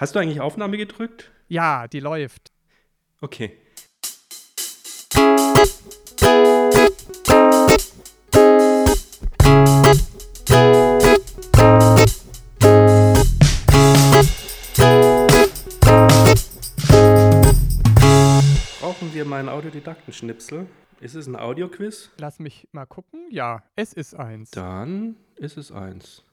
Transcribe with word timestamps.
Hast 0.00 0.14
du 0.14 0.18
eigentlich 0.18 0.40
Aufnahme 0.40 0.78
gedrückt? 0.78 1.30
Ja, 1.48 1.86
die 1.86 2.00
läuft. 2.00 2.52
Okay. 3.20 3.52
Brauchen 18.80 19.12
wir 19.12 19.26
meinen 19.26 19.50
Autodidaktenschnipsel? 19.50 20.66
Ist 21.02 21.14
es 21.14 21.26
ein 21.26 21.36
Audioquiz? 21.36 22.10
Lass 22.16 22.38
mich 22.38 22.66
mal 22.72 22.86
gucken. 22.86 23.26
Ja, 23.30 23.62
es 23.76 23.92
ist 23.92 24.14
eins. 24.14 24.50
Dann 24.52 25.16
ist 25.36 25.58
es 25.58 25.70
eins. 25.70 26.24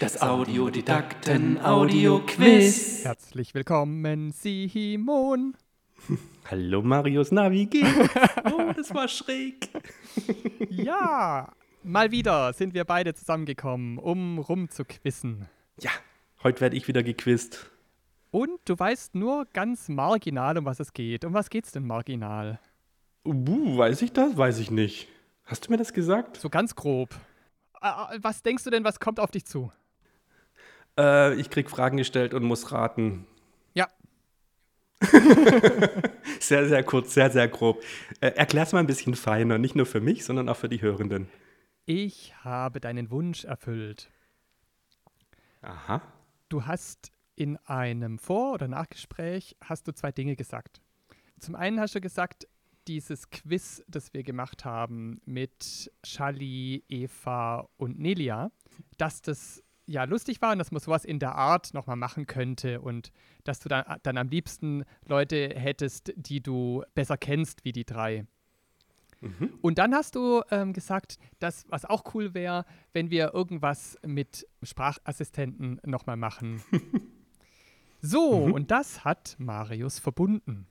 Das 0.00 0.20
Audiodidakten 0.20 1.58
Audio-Quiz. 1.62 3.04
Herzlich 3.04 3.54
willkommen, 3.54 4.32
Simon. 4.32 5.56
Hallo 6.50 6.82
Marius, 6.82 7.32
na, 7.32 7.50
wie 7.50 7.66
geht's? 7.66 7.88
Oh, 8.44 8.72
das 8.74 8.92
war 8.94 9.08
schräg. 9.08 9.68
Ja, 10.70 11.52
mal 11.82 12.10
wieder 12.10 12.52
sind 12.52 12.74
wir 12.74 12.84
beide 12.84 13.14
zusammengekommen, 13.14 13.98
um 13.98 14.38
rumzuquissen. 14.38 15.46
Ja, 15.80 15.90
heute 16.42 16.60
werde 16.60 16.76
ich 16.76 16.86
wieder 16.88 17.02
gequizt. 17.02 17.70
Und 18.30 18.60
du 18.66 18.78
weißt 18.78 19.14
nur 19.14 19.46
ganz 19.52 19.88
marginal, 19.88 20.58
um 20.58 20.64
was 20.64 20.80
es 20.80 20.92
geht. 20.92 21.24
Um 21.24 21.32
was 21.32 21.48
geht's 21.48 21.72
denn 21.72 21.86
marginal? 21.86 22.60
Uh, 23.24 23.78
weiß 23.78 24.02
ich 24.02 24.12
das? 24.12 24.36
Weiß 24.36 24.58
ich 24.58 24.70
nicht. 24.70 25.08
Hast 25.44 25.66
du 25.66 25.70
mir 25.70 25.78
das 25.78 25.92
gesagt? 25.92 26.36
So 26.36 26.50
ganz 26.50 26.74
grob. 26.74 27.14
Äh, 27.82 28.18
was 28.22 28.42
denkst 28.42 28.64
du 28.64 28.70
denn, 28.70 28.84
was 28.84 29.00
kommt 29.00 29.20
auf 29.20 29.30
dich 29.30 29.44
zu? 29.46 29.70
Äh, 30.98 31.34
ich 31.34 31.50
krieg 31.50 31.68
Fragen 31.70 31.96
gestellt 31.96 32.34
und 32.34 32.44
muss 32.44 32.72
raten. 32.72 33.26
Ja, 33.74 33.88
Sehr, 36.40 36.68
sehr 36.68 36.82
kurz, 36.84 37.12
sehr, 37.14 37.30
sehr 37.30 37.48
grob. 37.48 37.82
Äh, 38.20 38.28
erklär's 38.28 38.72
mal 38.72 38.78
ein 38.80 38.86
bisschen 38.86 39.14
feiner, 39.14 39.58
nicht 39.58 39.74
nur 39.76 39.86
für 39.86 40.00
mich, 40.00 40.24
sondern 40.24 40.48
auch 40.48 40.56
für 40.56 40.68
die 40.68 40.80
Hörenden. 40.80 41.28
ich 41.84 42.34
habe 42.42 42.80
deinen 42.80 43.10
Wunsch 43.10 43.44
erfüllt. 43.44 44.10
Aha. 45.62 46.00
Du 46.48 46.64
hast 46.66 47.10
in 47.34 47.56
einem 47.66 48.18
Vor- 48.18 48.54
oder 48.54 48.68
Nachgespräch 48.68 49.56
hast 49.62 49.86
du 49.86 49.92
zwei 49.92 50.12
Dinge 50.12 50.36
gesagt. 50.36 50.80
Zum 51.38 51.54
einen 51.54 51.78
hast 51.80 51.94
du 51.94 52.00
gesagt, 52.00 52.46
dieses 52.88 53.30
Quiz, 53.30 53.82
das 53.88 54.12
wir 54.14 54.22
gemacht 54.22 54.64
haben 54.64 55.20
mit 55.24 55.90
Shali, 56.04 56.84
Eva 56.88 57.68
und 57.76 57.98
Nelia, 57.98 58.50
dass 58.96 59.22
das 59.22 59.62
ja 59.86 60.04
lustig 60.04 60.42
war 60.42 60.52
und 60.52 60.58
dass 60.58 60.72
man 60.72 60.80
sowas 60.80 61.04
in 61.04 61.18
der 61.18 61.34
Art 61.34 61.72
nochmal 61.74 61.96
machen 61.96 62.26
könnte 62.26 62.80
und 62.80 63.12
dass 63.44 63.60
du 63.60 63.68
dann, 63.68 63.84
dann 64.02 64.18
am 64.18 64.28
liebsten 64.28 64.84
Leute 65.06 65.50
hättest, 65.54 66.12
die 66.16 66.42
du 66.42 66.82
besser 66.94 67.16
kennst 67.16 67.64
wie 67.64 67.72
die 67.72 67.84
drei. 67.84 68.26
Und 69.62 69.78
dann 69.78 69.94
hast 69.94 70.14
du 70.14 70.42
ähm, 70.50 70.72
gesagt, 70.72 71.18
dass 71.38 71.64
was 71.68 71.84
auch 71.84 72.14
cool 72.14 72.34
wäre, 72.34 72.64
wenn 72.92 73.10
wir 73.10 73.34
irgendwas 73.34 73.98
mit 74.04 74.46
Sprachassistenten 74.62 75.80
nochmal 75.84 76.16
machen. 76.16 76.62
so, 78.00 78.30
und 78.30 78.70
das 78.70 79.04
hat 79.04 79.36
Marius 79.38 79.98
verbunden. 79.98 80.66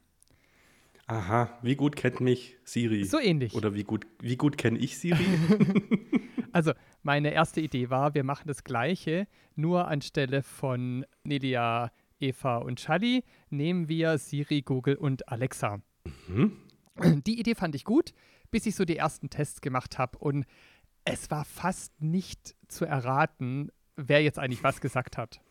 Aha. 1.08 1.58
Wie 1.62 1.76
gut 1.76 1.96
kennt 1.96 2.20
mich 2.20 2.58
Siri? 2.64 3.04
So 3.04 3.20
ähnlich. 3.20 3.54
Oder 3.54 3.76
wie 3.76 3.84
gut, 3.84 4.08
wie 4.20 4.38
gut 4.38 4.58
kenne 4.58 4.80
ich 4.80 4.98
Siri? 4.98 5.24
Also, 6.52 6.72
meine 7.04 7.34
erste 7.34 7.60
Idee 7.60 7.90
war, 7.90 8.14
wir 8.14 8.24
machen 8.24 8.48
das 8.48 8.64
Gleiche, 8.64 9.28
nur 9.58 9.90
anstelle 9.90 10.42
von 10.42 11.06
Nelia, 11.26 11.92
Eva 12.18 12.60
und 12.60 12.80
Shali 12.80 13.26
nehmen 13.50 13.90
wir 13.90 14.18
Siri, 14.18 14.62
Google 14.62 14.96
und 14.96 15.28
Alexa. 15.28 15.82
Die 17.26 17.40
Idee 17.42 17.56
fand 17.56 17.76
ich 17.76 17.84
gut, 17.84 18.14
bis 18.52 18.66
ich 18.66 18.76
so 18.76 18.86
die 18.86 18.96
ersten 18.96 19.30
Tests 19.30 19.60
gemacht 19.60 19.98
habe 19.98 20.18
und 20.20 20.46
es 21.04 21.30
war 21.30 21.44
fast 21.44 22.02
nicht 22.02 22.56
zu 22.70 22.86
erraten, 22.86 23.70
wer 23.98 24.24
jetzt 24.24 24.40
eigentlich 24.40 24.64
was 24.64 24.80
gesagt 24.80 25.18
hat. 25.18 25.42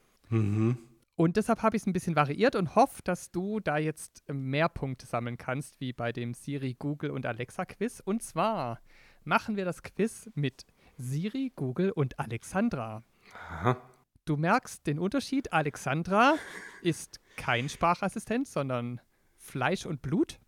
Und 1.17 1.37
deshalb 1.37 1.63
habe 1.63 1.77
ich 1.77 1.83
es 1.83 1.87
ein 1.87 1.93
bisschen 1.93 2.17
variiert 2.17 2.57
und 2.57 2.75
hoffe, 2.75 3.01
dass 3.05 3.31
du 3.31 3.61
da 3.61 3.79
jetzt 3.79 4.25
mehr 4.29 4.69
Punkte 4.69 5.07
sammeln 5.07 5.37
kannst, 5.37 5.79
wie 5.81 5.93
bei 5.93 6.13
dem 6.13 6.35
Siri, 6.35 6.75
Google 6.77 7.11
und 7.11 7.25
Alexa 7.25 7.65
Quiz. 7.65 8.01
Und 8.05 8.23
zwar 8.23 8.81
machen 9.23 9.57
wir 9.57 9.65
das 9.65 9.83
Quiz 9.83 10.29
mit 10.35 10.67
Siri, 10.99 11.53
Google 11.55 11.91
und 11.93 12.19
Alexandra. 12.19 13.05
Aha. 13.33 13.77
Du 14.25 14.37
merkst 14.37 14.87
den 14.87 14.99
Unterschied. 14.99 15.53
Alexandra 15.53 16.35
ist 16.83 17.21
kein 17.37 17.69
Sprachassistent, 17.69 18.49
sondern 18.49 19.01
Fleisch 19.37 19.87
und 19.87 20.03
Blut. 20.03 20.41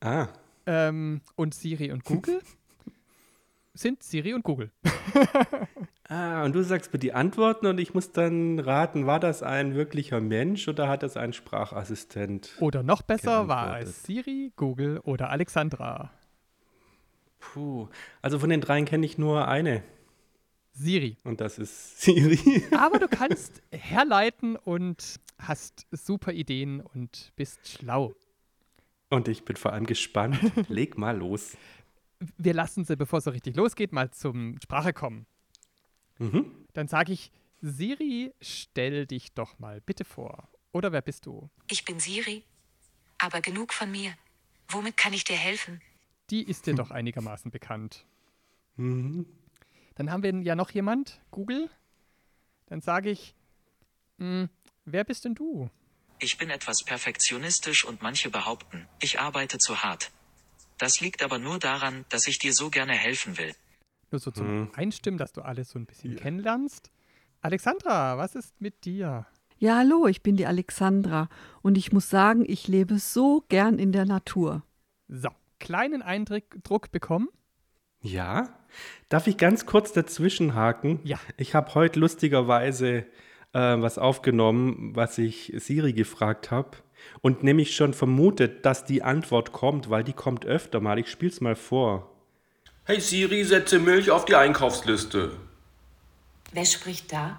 Ah. 0.00 0.28
Ähm, 0.66 1.22
und 1.34 1.54
Siri 1.54 1.92
und 1.92 2.04
Google 2.04 2.42
sind 3.74 4.02
Siri 4.02 4.34
und 4.34 4.42
Google. 4.44 4.70
Ah, 6.08 6.44
und 6.44 6.54
du 6.54 6.62
sagst 6.62 6.92
mir 6.92 6.98
die 6.98 7.14
Antworten 7.14 7.64
und 7.64 7.80
ich 7.80 7.94
muss 7.94 8.12
dann 8.12 8.58
raten, 8.58 9.06
war 9.06 9.18
das 9.18 9.42
ein 9.42 9.74
wirklicher 9.74 10.20
Mensch 10.20 10.68
oder 10.68 10.86
hat 10.86 11.02
das 11.02 11.16
ein 11.16 11.32
Sprachassistent? 11.32 12.54
Oder 12.60 12.82
noch 12.82 13.00
besser 13.00 13.48
war 13.48 13.80
es 13.80 14.02
Siri, 14.02 14.52
Google 14.56 14.98
oder 14.98 15.30
Alexandra. 15.30 16.10
Puh. 17.38 17.88
Also 18.20 18.38
von 18.38 18.50
den 18.50 18.60
dreien 18.60 18.84
kenne 18.84 19.06
ich 19.06 19.16
nur 19.16 19.48
eine. 19.48 19.82
Siri. 20.74 21.16
Und 21.24 21.40
das 21.40 21.58
ist 21.58 22.00
Siri. 22.02 22.62
Aber 22.76 22.98
du 22.98 23.08
kannst 23.08 23.62
herleiten 23.70 24.56
und 24.56 25.18
hast 25.38 25.86
super 25.92 26.32
Ideen 26.32 26.80
und 26.80 27.32
bist 27.36 27.66
schlau. 27.68 28.14
Und 29.08 29.28
ich 29.28 29.46
bin 29.46 29.56
vor 29.56 29.72
allem 29.72 29.86
gespannt. 29.86 30.38
Leg 30.68 30.98
mal 30.98 31.16
los. 31.16 31.56
Wir 32.36 32.54
lassen 32.54 32.84
sie, 32.84 32.96
bevor 32.96 33.18
es 33.18 33.24
so 33.24 33.30
richtig 33.30 33.56
losgeht, 33.56 33.92
mal 33.92 34.10
zum 34.10 34.58
Sprache 34.62 34.92
kommen. 34.92 35.26
Mhm. 36.18 36.66
Dann 36.72 36.88
sage 36.88 37.12
ich, 37.12 37.32
Siri, 37.60 38.32
stell 38.40 39.06
dich 39.06 39.32
doch 39.32 39.58
mal 39.58 39.80
bitte 39.80 40.04
vor. 40.04 40.48
Oder 40.72 40.92
wer 40.92 41.02
bist 41.02 41.26
du? 41.26 41.50
Ich 41.70 41.84
bin 41.84 42.00
Siri. 42.00 42.44
Aber 43.18 43.40
genug 43.40 43.72
von 43.72 43.90
mir. 43.90 44.14
Womit 44.68 44.96
kann 44.96 45.12
ich 45.12 45.24
dir 45.24 45.36
helfen? 45.36 45.80
Die 46.30 46.42
ist 46.42 46.66
dir 46.66 46.74
doch 46.74 46.90
einigermaßen 46.90 47.50
bekannt. 47.50 48.06
Mhm. 48.76 49.26
Dann 49.94 50.10
haben 50.10 50.22
wir 50.22 50.34
ja 50.42 50.54
noch 50.54 50.70
jemand, 50.70 51.20
Google. 51.30 51.68
Dann 52.66 52.80
sage 52.80 53.10
ich, 53.10 53.34
hm, 54.18 54.48
wer 54.84 55.04
bist 55.04 55.24
denn 55.24 55.34
du? 55.34 55.68
Ich 56.18 56.38
bin 56.38 56.50
etwas 56.50 56.84
perfektionistisch 56.84 57.84
und 57.84 58.00
manche 58.00 58.30
behaupten, 58.30 58.88
ich 59.00 59.20
arbeite 59.20 59.58
zu 59.58 59.82
hart. 59.82 60.10
Das 60.78 61.00
liegt 61.00 61.22
aber 61.22 61.38
nur 61.38 61.58
daran, 61.58 62.04
dass 62.08 62.26
ich 62.26 62.38
dir 62.38 62.52
so 62.52 62.70
gerne 62.70 62.92
helfen 62.92 63.38
will. 63.38 63.54
Nur 64.10 64.18
so 64.18 64.30
zum 64.30 64.70
Einstimmen, 64.74 65.18
dass 65.18 65.32
du 65.32 65.42
alles 65.42 65.70
so 65.70 65.78
ein 65.78 65.86
bisschen 65.86 66.16
kennenlernst. 66.16 66.90
Alexandra, 67.40 68.18
was 68.18 68.34
ist 68.34 68.60
mit 68.60 68.84
dir? 68.84 69.26
Ja, 69.58 69.78
hallo, 69.78 70.06
ich 70.06 70.22
bin 70.22 70.36
die 70.36 70.46
Alexandra 70.46 71.28
und 71.62 71.78
ich 71.78 71.92
muss 71.92 72.10
sagen, 72.10 72.44
ich 72.46 72.68
lebe 72.68 72.98
so 72.98 73.44
gern 73.48 73.78
in 73.78 73.92
der 73.92 74.04
Natur. 74.04 74.64
So, 75.08 75.28
kleinen 75.60 76.02
Eindruck 76.02 76.90
bekommen. 76.90 77.28
Ja. 78.00 78.48
Darf 79.08 79.26
ich 79.26 79.36
ganz 79.36 79.66
kurz 79.66 79.92
dazwischen 79.92 80.54
haken? 80.54 81.00
Ja. 81.04 81.18
Ich 81.36 81.54
habe 81.54 81.74
heute 81.74 82.00
lustigerweise 82.00 83.06
äh, 83.52 83.80
was 83.80 83.98
aufgenommen, 83.98 84.94
was 84.94 85.18
ich 85.18 85.52
Siri 85.56 85.92
gefragt 85.92 86.50
habe. 86.50 86.78
Und 87.20 87.42
nämlich 87.42 87.74
schon 87.76 87.94
vermutet, 87.94 88.64
dass 88.66 88.84
die 88.84 89.02
Antwort 89.02 89.52
kommt, 89.52 89.90
weil 89.90 90.04
die 90.04 90.12
kommt 90.12 90.44
öfter 90.44 90.80
mal. 90.80 90.98
Ich 90.98 91.10
spiel's 91.10 91.40
mal 91.40 91.54
vor. 91.56 92.10
Hey 92.84 93.00
Siri, 93.00 93.44
setze 93.44 93.78
Milch 93.78 94.10
auf 94.10 94.24
die 94.24 94.34
Einkaufsliste. 94.34 95.32
Wer 96.52 96.64
spricht 96.64 97.12
da? 97.12 97.38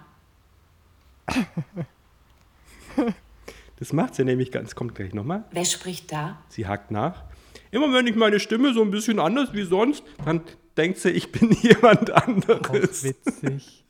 Das 3.79 3.91
macht 3.91 4.15
sie 4.15 4.23
nämlich 4.23 4.51
ganz. 4.51 4.75
Kommt 4.75 4.95
gleich 4.95 5.13
nochmal. 5.13 5.43
Wer 5.51 5.65
spricht 5.65 6.11
da? 6.11 6.41
Sie 6.47 6.67
hakt 6.67 6.91
nach. 6.91 7.23
Immer 7.71 7.91
wenn 7.93 8.07
ich 8.07 8.15
meine 8.15 8.39
Stimme 8.39 8.73
so 8.73 8.81
ein 8.81 8.91
bisschen 8.91 9.19
anders 9.19 9.53
wie 9.53 9.63
sonst, 9.63 10.03
dann 10.25 10.41
denkt 10.77 10.99
sie, 10.99 11.09
ich 11.09 11.31
bin 11.31 11.51
jemand 11.61 12.11
Auch 12.11 12.23
anderes. 12.27 13.03
witzig. 13.03 13.83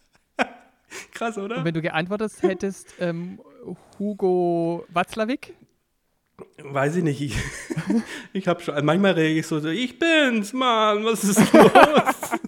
Krass, 1.23 1.37
oder? 1.37 1.57
Und 1.57 1.65
wenn 1.65 1.73
du 1.73 1.81
geantwortet 1.81 2.31
hättest, 2.41 2.95
ähm, 2.99 3.39
Hugo 3.97 4.85
Watzlawick? 4.89 5.53
Weiß 6.57 6.95
ich 6.95 7.03
nicht. 7.03 7.21
Ich, 7.21 7.37
ich 8.33 8.47
habe 8.47 8.61
schon, 8.61 8.83
manchmal 8.83 9.13
rege 9.13 9.39
ich 9.39 9.47
so, 9.47 9.59
so, 9.59 9.69
ich 9.69 9.97
bin's, 9.99 10.51
Mann, 10.53 11.05
was 11.05 11.23
ist 11.23 11.53
los? 11.53 12.39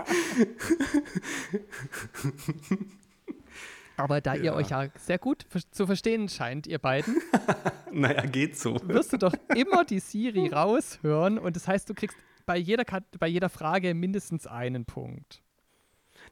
Aber 3.98 4.20
da 4.20 4.36
ihr 4.36 4.54
euch 4.54 4.70
ja 4.70 4.90
sehr 4.98 5.20
gut 5.20 5.46
zu 5.72 5.86
verstehen 5.86 6.28
scheint, 6.28 6.68
ihr 6.68 6.80
beiden, 6.80 7.22
naja, 7.92 8.26
geht 8.26 8.58
so. 8.58 8.78
wirst 8.84 9.14
du 9.14 9.18
doch 9.18 9.34
immer 9.56 9.86
die 9.86 10.00
Siri 10.00 10.48
raushören 10.48 11.38
und 11.38 11.56
das 11.56 11.68
heißt, 11.68 11.90
du 11.90 11.94
kriegst 11.94 12.18
bei 12.46 12.58
jeder, 12.58 12.84
Kat 12.84 13.04
bei 13.20 13.28
jeder 13.28 13.50
Frage 13.50 13.94
mindestens 13.94 14.48
einen 14.48 14.86
Punkt. 14.86 15.45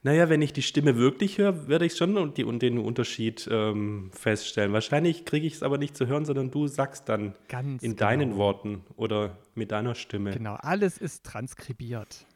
Naja, 0.05 0.27
wenn 0.27 0.41
ich 0.41 0.51
die 0.51 0.61
Stimme 0.61 0.97
wirklich 0.97 1.37
höre, 1.37 1.69
werde 1.69 1.85
ich 1.85 1.95
schon 1.95 2.17
und, 2.17 2.37
die, 2.37 2.43
und 2.43 2.61
den 2.61 2.77
Unterschied 2.77 3.47
ähm, 3.49 4.11
feststellen. 4.13 4.73
Wahrscheinlich 4.73 5.23
kriege 5.23 5.47
ich 5.47 5.53
es 5.53 5.63
aber 5.63 5.77
nicht 5.77 5.95
zu 5.95 6.07
hören, 6.07 6.25
sondern 6.25 6.51
du 6.51 6.67
sagst 6.67 7.07
dann 7.07 7.35
Ganz 7.47 7.81
in 7.81 7.91
genau. 7.91 7.99
deinen 7.99 8.35
Worten 8.35 8.83
oder 8.97 9.37
mit 9.55 9.71
deiner 9.71 9.95
Stimme. 9.95 10.31
Genau, 10.31 10.55
alles 10.55 10.97
ist 10.97 11.23
transkribiert. 11.23 12.27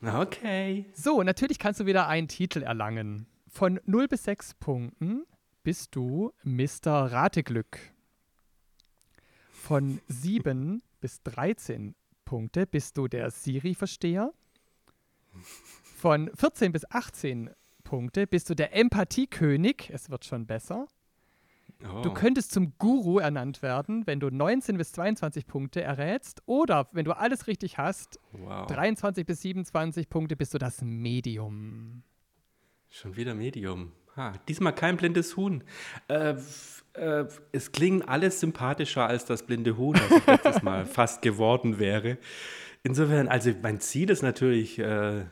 Okay. 0.00 0.86
So, 0.94 1.24
natürlich 1.24 1.58
kannst 1.58 1.80
du 1.80 1.86
wieder 1.86 2.06
einen 2.06 2.28
Titel 2.28 2.62
erlangen. 2.62 3.26
Von 3.48 3.80
0 3.84 4.06
bis 4.06 4.22
6 4.24 4.54
Punkten 4.54 5.24
bist 5.64 5.96
du 5.96 6.32
Mr. 6.44 7.10
Rateglück. 7.10 7.78
Von 9.50 10.00
7 10.06 10.82
bis 11.00 11.20
13 11.24 11.96
Punkte 12.24 12.64
bist 12.64 12.96
du 12.96 13.08
der 13.08 13.32
Siri-Versteher. 13.32 14.32
Von 15.96 16.30
14 16.34 16.72
bis 16.72 16.90
18 16.90 17.50
Punkte 17.84 18.26
bist 18.26 18.48
du 18.50 18.54
der 18.54 18.74
Empathiekönig. 18.74 19.90
Es 19.92 20.10
wird 20.10 20.24
schon 20.24 20.46
besser. 20.46 20.86
Oh. 21.82 22.02
Du 22.02 22.12
könntest 22.12 22.52
zum 22.52 22.74
Guru 22.78 23.18
ernannt 23.18 23.62
werden, 23.62 24.06
wenn 24.06 24.20
du 24.20 24.28
19 24.28 24.76
bis 24.76 24.92
22 24.92 25.46
Punkte 25.46 25.82
errätst. 25.82 26.42
Oder 26.46 26.88
wenn 26.92 27.04
du 27.04 27.16
alles 27.16 27.46
richtig 27.46 27.78
hast, 27.78 28.18
wow. 28.32 28.66
23 28.66 29.24
bis 29.24 29.40
27 29.42 30.08
Punkte 30.08 30.36
bist 30.36 30.52
du 30.52 30.58
das 30.58 30.82
Medium. 30.82 32.02
Schon 32.88 33.16
wieder 33.16 33.34
Medium. 33.34 33.92
Ha, 34.16 34.32
diesmal 34.48 34.74
kein 34.74 34.96
blindes 34.96 35.36
Huhn. 35.36 35.62
Äh, 36.08 36.34
äh, 36.94 37.26
es 37.52 37.72
klingt 37.72 38.08
alles 38.08 38.40
sympathischer 38.40 39.06
als 39.06 39.24
das 39.24 39.44
blinde 39.44 39.76
Huhn, 39.76 39.94
das 39.94 40.10
ich 40.10 40.26
letztes 40.26 40.62
Mal 40.62 40.86
fast 40.86 41.22
geworden 41.22 41.78
wäre. 41.78 42.18
Insofern, 42.82 43.28
also 43.28 43.52
mein 43.62 43.80
Ziel 43.80 44.10
ist 44.10 44.22
natürlich 44.22 44.78
äh, 44.78 45.24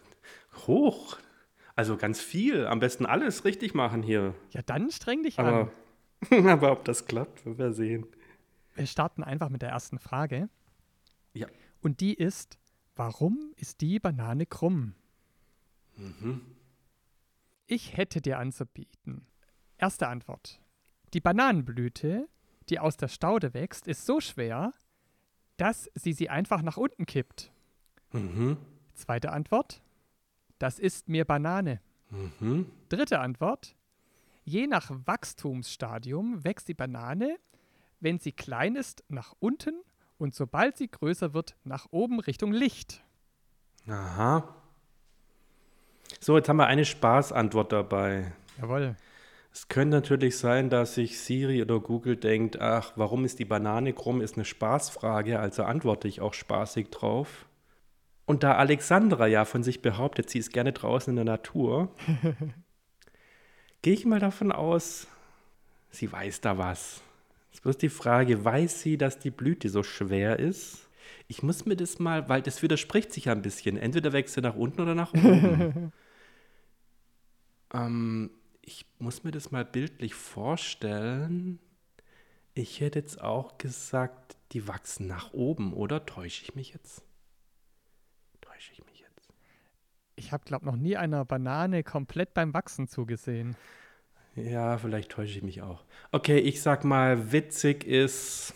hoch. 0.66 1.18
Also 1.74 1.96
ganz 1.96 2.20
viel. 2.20 2.66
Am 2.66 2.80
besten 2.80 3.06
alles 3.06 3.44
richtig 3.44 3.74
machen 3.74 4.02
hier. 4.02 4.34
Ja, 4.50 4.62
dann 4.62 4.90
streng 4.90 5.22
dich 5.22 5.38
an. 5.38 5.70
Aber, 6.30 6.50
aber 6.52 6.72
ob 6.72 6.84
das 6.84 7.06
klappt, 7.06 7.46
werden 7.46 7.58
wir 7.58 7.72
sehen. 7.72 8.06
Wir 8.74 8.86
starten 8.86 9.24
einfach 9.24 9.48
mit 9.48 9.62
der 9.62 9.70
ersten 9.70 9.98
Frage. 9.98 10.48
Ja. 11.34 11.46
Und 11.80 12.00
die 12.00 12.14
ist, 12.14 12.58
warum 12.96 13.52
ist 13.56 13.80
die 13.80 13.98
Banane 13.98 14.46
krumm? 14.46 14.94
Ich 17.70 17.98
hätte 17.98 18.22
dir 18.22 18.38
anzubieten. 18.38 19.26
Erste 19.76 20.08
Antwort. 20.08 20.58
Die 21.12 21.20
Bananenblüte, 21.20 22.26
die 22.70 22.78
aus 22.78 22.96
der 22.96 23.08
Staude 23.08 23.52
wächst, 23.52 23.86
ist 23.86 24.06
so 24.06 24.20
schwer, 24.20 24.72
dass 25.58 25.90
sie 25.94 26.14
sie 26.14 26.30
einfach 26.30 26.62
nach 26.62 26.78
unten 26.78 27.04
kippt. 27.04 27.52
Mhm. 28.12 28.56
Zweite 28.94 29.32
Antwort. 29.32 29.82
Das 30.58 30.78
ist 30.78 31.10
mir 31.10 31.26
Banane. 31.26 31.82
Mhm. 32.08 32.70
Dritte 32.88 33.20
Antwort. 33.20 33.76
Je 34.44 34.66
nach 34.66 34.90
Wachstumsstadium 35.04 36.44
wächst 36.44 36.68
die 36.68 36.74
Banane, 36.74 37.38
wenn 38.00 38.18
sie 38.18 38.32
klein 38.32 38.76
ist, 38.76 39.04
nach 39.08 39.34
unten 39.40 39.82
und 40.16 40.34
sobald 40.34 40.78
sie 40.78 40.88
größer 40.88 41.34
wird, 41.34 41.54
nach 41.64 41.86
oben 41.90 42.18
Richtung 42.18 42.52
Licht. 42.52 43.04
Aha. 43.86 44.54
So, 46.20 46.36
jetzt 46.36 46.48
haben 46.48 46.56
wir 46.56 46.66
eine 46.66 46.84
Spaßantwort 46.84 47.72
dabei. 47.72 48.32
Jawohl. 48.60 48.96
Es 49.52 49.68
könnte 49.68 49.96
natürlich 49.96 50.36
sein, 50.36 50.70
dass 50.70 50.94
sich 50.94 51.18
Siri 51.18 51.62
oder 51.62 51.80
Google 51.80 52.16
denkt, 52.16 52.60
ach, 52.60 52.92
warum 52.96 53.24
ist 53.24 53.38
die 53.38 53.44
Banane 53.44 53.92
krumm, 53.92 54.20
ist 54.20 54.36
eine 54.36 54.44
Spaßfrage, 54.44 55.40
also 55.40 55.64
antworte 55.64 56.06
ich 56.06 56.20
auch 56.20 56.34
spaßig 56.34 56.90
drauf. 56.90 57.46
Und 58.26 58.42
da 58.42 58.56
Alexandra 58.56 59.26
ja 59.26 59.44
von 59.44 59.62
sich 59.62 59.80
behauptet, 59.80 60.28
sie 60.28 60.38
ist 60.38 60.52
gerne 60.52 60.72
draußen 60.72 61.10
in 61.10 61.16
der 61.16 61.24
Natur, 61.24 61.90
gehe 63.82 63.94
ich 63.94 64.04
mal 64.04 64.20
davon 64.20 64.52
aus, 64.52 65.06
sie 65.90 66.12
weiß 66.12 66.40
da 66.40 66.58
was. 66.58 67.00
Jetzt 67.50 67.62
bloß 67.62 67.78
die 67.78 67.88
Frage, 67.88 68.44
weiß 68.44 68.82
sie, 68.82 68.98
dass 68.98 69.18
die 69.18 69.30
Blüte 69.30 69.70
so 69.70 69.82
schwer 69.82 70.38
ist? 70.38 70.88
Ich 71.26 71.42
muss 71.42 71.64
mir 71.64 71.76
das 71.76 71.98
mal, 71.98 72.28
weil 72.28 72.42
das 72.42 72.62
widerspricht 72.62 73.12
sich 73.12 73.24
ja 73.26 73.32
ein 73.32 73.42
bisschen. 73.42 73.76
Entweder 73.76 74.12
wächst 74.12 74.34
sie 74.34 74.40
nach 74.40 74.56
unten 74.56 74.82
oder 74.82 74.94
nach 74.94 75.14
oben. 75.14 75.92
ähm, 77.72 78.30
ich 78.62 78.86
muss 78.98 79.24
mir 79.24 79.30
das 79.30 79.50
mal 79.50 79.64
bildlich 79.64 80.14
vorstellen. 80.14 81.58
Ich 82.54 82.80
hätte 82.80 82.98
jetzt 82.98 83.20
auch 83.20 83.58
gesagt, 83.58 84.36
die 84.52 84.66
wachsen 84.66 85.06
nach 85.06 85.32
oben, 85.32 85.72
oder? 85.72 86.04
Täusche 86.06 86.42
ich 86.42 86.54
mich 86.54 86.72
jetzt? 86.72 87.02
Täusche 88.40 88.72
ich 88.72 88.84
mich 88.84 89.00
jetzt? 89.00 89.28
Ich 90.16 90.32
habe, 90.32 90.44
glaube 90.44 90.66
noch 90.66 90.76
nie 90.76 90.96
einer 90.96 91.24
Banane 91.24 91.84
komplett 91.84 92.34
beim 92.34 92.52
Wachsen 92.54 92.88
zugesehen. 92.88 93.56
Ja, 94.34 94.78
vielleicht 94.78 95.10
täusche 95.10 95.38
ich 95.38 95.42
mich 95.42 95.62
auch. 95.62 95.84
Okay, 96.12 96.38
ich 96.38 96.62
sag 96.62 96.84
mal, 96.84 97.32
witzig 97.32 97.84
ist, 97.84 98.54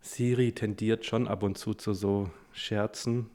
Siri 0.00 0.52
tendiert 0.52 1.04
schon 1.04 1.28
ab 1.28 1.42
und 1.42 1.58
zu 1.58 1.74
zu 1.74 1.94
so 1.94 2.30
Scherzen. 2.52 3.30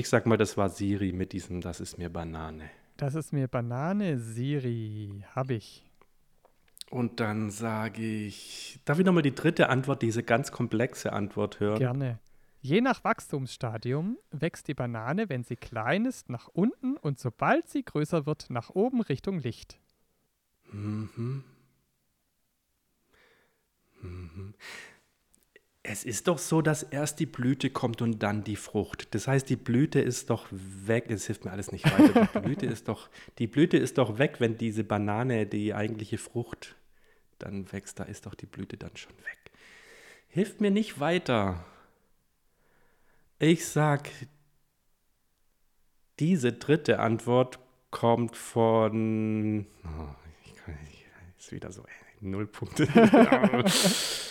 Ich 0.00 0.08
sag 0.08 0.24
mal, 0.24 0.38
das 0.38 0.56
war 0.56 0.70
Siri 0.70 1.12
mit 1.12 1.34
diesem, 1.34 1.60
das 1.60 1.78
ist 1.78 1.98
mir 1.98 2.08
Banane. 2.08 2.70
Das 2.96 3.14
ist 3.14 3.34
mir 3.34 3.48
Banane, 3.48 4.18
Siri. 4.18 5.22
Hab 5.34 5.50
ich. 5.50 5.84
Und 6.88 7.20
dann 7.20 7.50
sage 7.50 8.00
ich, 8.00 8.80
darf 8.86 8.98
ich 8.98 9.04
nochmal 9.04 9.22
die 9.22 9.34
dritte 9.34 9.68
Antwort, 9.68 10.00
diese 10.00 10.22
ganz 10.22 10.52
komplexe 10.52 11.12
Antwort 11.12 11.60
hören? 11.60 11.78
Gerne. 11.78 12.18
Je 12.62 12.80
nach 12.80 13.04
Wachstumsstadium 13.04 14.16
wächst 14.30 14.68
die 14.68 14.74
Banane, 14.74 15.28
wenn 15.28 15.44
sie 15.44 15.56
klein 15.56 16.06
ist, 16.06 16.30
nach 16.30 16.48
unten 16.48 16.96
und 16.96 17.18
sobald 17.18 17.68
sie 17.68 17.84
größer 17.84 18.24
wird, 18.24 18.48
nach 18.48 18.70
oben 18.70 19.02
Richtung 19.02 19.38
Licht. 19.38 19.78
Mhm. 20.72 21.44
Mhm. 24.00 24.54
Es 25.82 26.04
ist 26.04 26.28
doch 26.28 26.38
so, 26.38 26.60
dass 26.60 26.82
erst 26.82 27.20
die 27.20 27.26
Blüte 27.26 27.70
kommt 27.70 28.02
und 28.02 28.22
dann 28.22 28.44
die 28.44 28.56
Frucht. 28.56 29.14
Das 29.14 29.26
heißt, 29.26 29.48
die 29.48 29.56
Blüte 29.56 29.98
ist 30.00 30.28
doch 30.28 30.46
weg. 30.50 31.06
Es 31.08 31.26
hilft 31.26 31.46
mir 31.46 31.52
alles 31.52 31.72
nicht 31.72 31.90
weiter. 31.90 32.28
Die 32.34 32.38
Blüte 32.40 32.66
ist 32.66 32.88
doch, 32.88 33.08
die 33.38 33.46
Blüte 33.46 33.78
ist 33.78 33.96
doch 33.96 34.18
weg, 34.18 34.36
wenn 34.40 34.58
diese 34.58 34.84
Banane, 34.84 35.46
die 35.46 35.72
eigentliche 35.72 36.18
Frucht, 36.18 36.76
dann 37.38 37.72
wächst. 37.72 37.98
Da 37.98 38.04
ist 38.04 38.26
doch 38.26 38.34
die 38.34 38.46
Blüte 38.46 38.76
dann 38.76 38.94
schon 38.94 39.16
weg. 39.18 39.38
Hilft 40.28 40.60
mir 40.60 40.70
nicht 40.70 41.00
weiter. 41.00 41.64
Ich 43.38 43.66
sag, 43.66 44.10
diese 46.18 46.52
dritte 46.52 46.98
Antwort 47.00 47.58
kommt 47.90 48.36
von. 48.36 49.66
Oh, 49.82 50.14
ich 50.44 50.54
kann 50.56 50.74
nicht. 50.84 51.06
Ist 51.38 51.52
wieder 51.52 51.72
so. 51.72 51.82
Ey, 51.82 52.28
null 52.28 52.46
Punkte. 52.46 52.86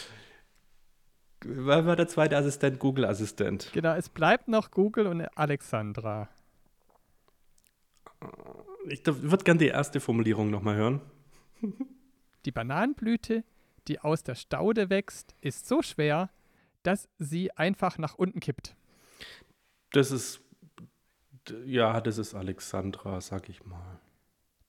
Wer 1.52 1.86
war 1.86 1.96
der 1.96 2.08
zweite 2.08 2.38
Assistent? 2.38 2.80
Google-Assistent. 2.80 3.72
Genau, 3.74 3.96
es 3.96 4.08
bleibt 4.10 4.48
noch 4.48 4.70
Google 4.70 5.08
und 5.08 5.22
Alexandra. 5.36 6.30
Ich 8.88 9.06
würde 9.06 9.44
gerne 9.44 9.58
die 9.58 9.68
erste 9.68 10.00
Formulierung 10.00 10.50
nochmal 10.52 10.76
hören. 10.76 11.02
Die 12.46 12.52
Bananenblüte, 12.52 13.44
die 13.90 14.00
aus 14.00 14.24
der 14.24 14.36
Staude 14.36 14.90
wächst, 14.90 15.36
ist 15.42 15.68
so 15.68 15.82
schwer, 15.82 16.30
dass 16.84 17.10
sie 17.18 17.52
einfach 17.52 17.98
nach 17.98 18.16
unten 18.16 18.40
kippt. 18.40 18.78
Das 19.92 20.12
ist. 20.12 20.40
Ja, 21.66 22.00
das 22.00 22.18
ist 22.18 22.36
Alexandra, 22.36 23.20
sag 23.20 23.50
ich 23.50 23.66
mal. 23.66 24.00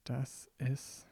Das 0.03 0.51
ist 0.59 1.07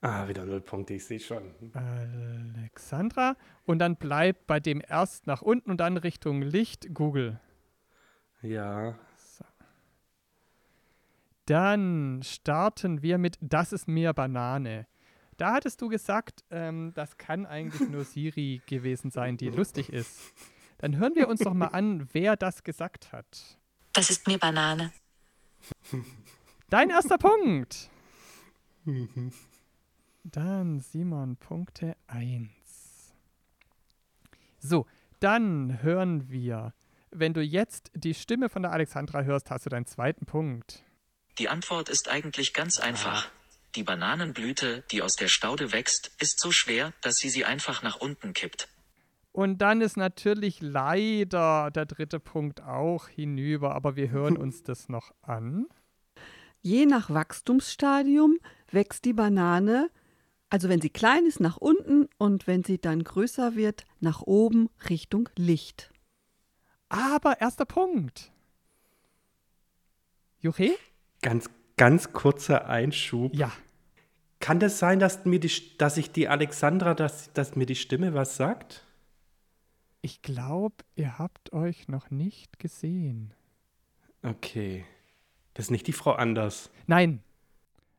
Ah, 0.00 0.28
wieder 0.28 0.44
null 0.44 0.60
Punkte, 0.60 0.94
ich 0.94 1.04
sehe 1.04 1.18
schon. 1.18 1.54
Alexandra. 1.74 3.36
Und 3.64 3.80
dann 3.80 3.96
bleibt 3.96 4.46
bei 4.46 4.60
dem 4.60 4.80
erst 4.86 5.26
nach 5.26 5.42
unten 5.42 5.70
und 5.72 5.78
dann 5.78 5.96
Richtung 5.96 6.40
Licht 6.40 6.94
Google. 6.94 7.40
Ja. 8.42 8.96
Dann 11.46 12.20
starten 12.22 13.02
wir 13.02 13.18
mit 13.18 13.38
Das 13.40 13.72
ist 13.72 13.88
mir 13.88 14.12
Banane. 14.12 14.86
Da 15.36 15.54
hattest 15.54 15.80
du 15.80 15.88
gesagt, 15.88 16.44
ähm, 16.50 16.92
das 16.94 17.16
kann 17.16 17.46
eigentlich 17.46 17.88
nur 17.88 18.04
Siri 18.04 18.60
gewesen 18.66 19.10
sein, 19.10 19.36
die 19.36 19.48
lustig 19.48 19.92
ist. 19.92 20.32
Dann 20.78 20.96
hören 20.96 21.14
wir 21.16 21.28
uns 21.28 21.40
doch 21.40 21.54
mal 21.54 21.68
an, 21.68 22.08
wer 22.12 22.36
das 22.36 22.62
gesagt 22.62 23.12
hat. 23.12 23.58
Das 23.94 24.10
ist 24.10 24.28
mir 24.28 24.38
Banane. 24.38 24.92
Dein 26.70 26.90
erster 26.90 27.18
Punkt. 27.18 27.90
Dann 30.32 30.80
Simon, 30.80 31.36
Punkte 31.36 31.96
1. 32.06 32.50
So, 34.58 34.86
dann 35.20 35.82
hören 35.82 36.28
wir. 36.28 36.74
Wenn 37.10 37.32
du 37.32 37.40
jetzt 37.40 37.90
die 37.94 38.12
Stimme 38.12 38.50
von 38.50 38.60
der 38.62 38.72
Alexandra 38.72 39.22
hörst, 39.22 39.50
hast 39.50 39.64
du 39.64 39.70
deinen 39.70 39.86
zweiten 39.86 40.26
Punkt. 40.26 40.84
Die 41.38 41.48
Antwort 41.48 41.88
ist 41.88 42.10
eigentlich 42.10 42.52
ganz 42.52 42.78
einfach. 42.78 43.30
Die 43.74 43.82
Bananenblüte, 43.82 44.84
die 44.90 45.00
aus 45.00 45.16
der 45.16 45.28
Staude 45.28 45.72
wächst, 45.72 46.10
ist 46.20 46.40
so 46.40 46.52
schwer, 46.52 46.92
dass 47.00 47.16
sie 47.16 47.30
sie 47.30 47.46
einfach 47.46 47.82
nach 47.82 47.96
unten 47.96 48.34
kippt. 48.34 48.68
Und 49.32 49.62
dann 49.62 49.80
ist 49.80 49.96
natürlich 49.96 50.60
leider 50.60 51.70
der 51.70 51.86
dritte 51.86 52.20
Punkt 52.20 52.60
auch 52.62 53.08
hinüber, 53.08 53.74
aber 53.74 53.96
wir 53.96 54.10
hören 54.10 54.36
uns 54.36 54.62
das 54.62 54.90
noch 54.90 55.14
an. 55.22 55.68
Je 56.60 56.84
nach 56.84 57.08
Wachstumsstadium 57.08 58.36
wächst 58.70 59.06
die 59.06 59.14
Banane, 59.14 59.88
also 60.50 60.68
wenn 60.68 60.80
sie 60.80 60.90
klein 60.90 61.26
ist, 61.26 61.40
nach 61.40 61.56
unten 61.56 62.08
und 62.16 62.46
wenn 62.46 62.64
sie 62.64 62.78
dann 62.78 63.04
größer 63.04 63.54
wird, 63.54 63.84
nach 64.00 64.22
oben 64.22 64.70
Richtung 64.88 65.28
Licht. 65.36 65.90
Aber 66.88 67.40
erster 67.40 67.66
Punkt. 67.66 68.32
Juche? 70.40 70.70
Ganz, 71.20 71.50
ganz 71.76 72.12
kurzer 72.12 72.68
Einschub. 72.68 73.34
Ja. 73.34 73.52
Kann 74.40 74.60
das 74.60 74.78
sein, 74.78 75.00
dass, 75.00 75.24
mir 75.24 75.40
die, 75.40 75.76
dass 75.78 75.96
ich 75.96 76.12
die 76.12 76.28
Alexandra, 76.28 76.94
dass, 76.94 77.32
dass 77.32 77.56
mir 77.56 77.66
die 77.66 77.74
Stimme 77.74 78.14
was 78.14 78.36
sagt? 78.36 78.84
Ich 80.00 80.22
glaube, 80.22 80.76
ihr 80.94 81.18
habt 81.18 81.52
euch 81.52 81.88
noch 81.88 82.10
nicht 82.10 82.58
gesehen. 82.58 83.34
Okay. 84.22 84.86
Das 85.54 85.66
ist 85.66 85.70
nicht 85.70 85.88
die 85.88 85.92
Frau 85.92 86.12
Anders. 86.12 86.70
Nein. 86.86 87.20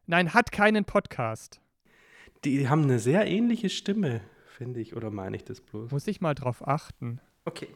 Nein, 0.07 0.33
hat 0.33 0.51
keinen 0.51 0.85
Podcast. 0.85 1.59
Die 2.43 2.69
haben 2.69 2.83
eine 2.83 2.99
sehr 2.99 3.27
ähnliche 3.27 3.69
Stimme, 3.69 4.21
finde 4.45 4.79
ich. 4.79 4.95
Oder 4.95 5.11
meine 5.11 5.35
ich 5.35 5.43
das 5.43 5.61
bloß? 5.61 5.91
Muss 5.91 6.07
ich 6.07 6.21
mal 6.21 6.35
drauf 6.35 6.67
achten. 6.67 7.19
Okay. 7.45 7.67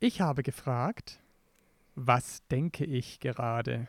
Ich 0.00 0.20
habe 0.20 0.42
gefragt, 0.42 1.20
was 1.94 2.46
denke 2.48 2.84
ich 2.84 3.20
gerade? 3.20 3.88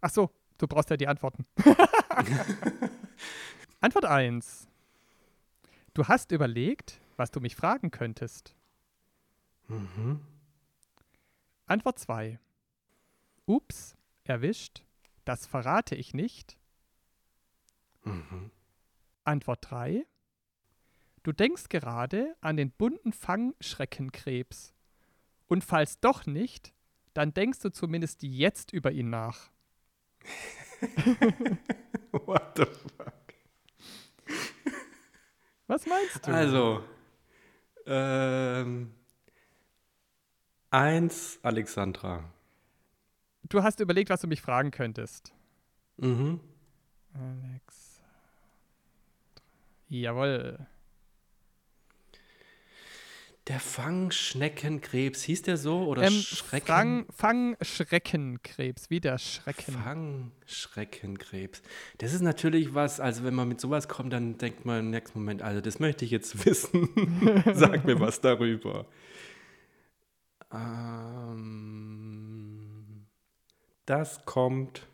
Ach 0.00 0.10
so, 0.10 0.30
du 0.58 0.68
brauchst 0.68 0.90
ja 0.90 0.96
die 0.96 1.08
Antworten. 1.08 1.44
Antwort 3.80 4.04
1. 4.04 4.68
Du 5.94 6.06
hast 6.06 6.30
überlegt, 6.30 7.00
was 7.16 7.32
du 7.32 7.40
mich 7.40 7.56
fragen 7.56 7.90
könntest. 7.90 8.54
Mhm. 9.66 10.20
Antwort 11.66 11.98
2. 11.98 12.38
Ups, 13.46 13.96
erwischt. 14.28 14.84
Das 15.24 15.46
verrate 15.46 15.94
ich 15.94 16.14
nicht. 16.14 16.58
Mhm. 18.04 18.50
Antwort 19.24 19.70
3. 19.70 20.06
Du 21.22 21.32
denkst 21.32 21.68
gerade 21.68 22.34
an 22.40 22.56
den 22.56 22.70
bunten 22.70 23.12
Fangschreckenkrebs. 23.12 24.72
Und 25.46 25.64
falls 25.64 26.00
doch 26.00 26.26
nicht, 26.26 26.72
dann 27.14 27.34
denkst 27.34 27.60
du 27.60 27.70
zumindest 27.70 28.22
jetzt 28.22 28.72
über 28.72 28.92
ihn 28.92 29.10
nach. 29.10 29.50
What 32.12 32.56
the 32.56 32.64
fuck? 32.64 33.12
Was 35.66 35.86
meinst 35.86 36.26
du? 36.26 36.32
Also, 36.32 36.84
ähm, 37.84 38.94
eins, 40.70 41.38
Alexandra. 41.42 42.32
Du 43.48 43.62
hast 43.62 43.80
überlegt, 43.80 44.10
was 44.10 44.20
du 44.20 44.26
mich 44.26 44.42
fragen 44.42 44.70
könntest. 44.70 45.32
Mhm. 45.96 46.40
Alex. 47.14 48.02
Jawohl. 49.88 50.66
Der 53.46 53.60
Fangschneckenkrebs, 53.60 55.22
hieß 55.22 55.40
der 55.40 55.56
so? 55.56 55.86
Oder 55.86 56.02
Ähm, 56.02 56.12
Schrecken? 56.12 56.66
Fang, 56.66 57.06
Fangschreckenkrebs, 57.10 58.90
wie 58.90 59.00
der 59.00 59.16
Schrecken. 59.16 59.72
Fangschreckenkrebs. 59.72 61.62
Das 61.96 62.12
ist 62.12 62.20
natürlich 62.20 62.74
was, 62.74 63.00
also 63.00 63.24
wenn 63.24 63.34
man 63.34 63.48
mit 63.48 63.58
sowas 63.58 63.88
kommt, 63.88 64.12
dann 64.12 64.36
denkt 64.36 64.66
man 64.66 64.80
im 64.80 64.90
nächsten 64.90 65.18
Moment, 65.18 65.40
also 65.40 65.62
das 65.62 65.80
möchte 65.80 66.04
ich 66.04 66.10
jetzt 66.10 66.36
wissen. 66.44 66.90
Sag 67.54 67.86
mir 67.86 67.98
was 68.00 68.20
darüber. 68.20 68.84
Ähm, 70.52 72.47
das 73.88 74.26
kommt. 74.26 74.86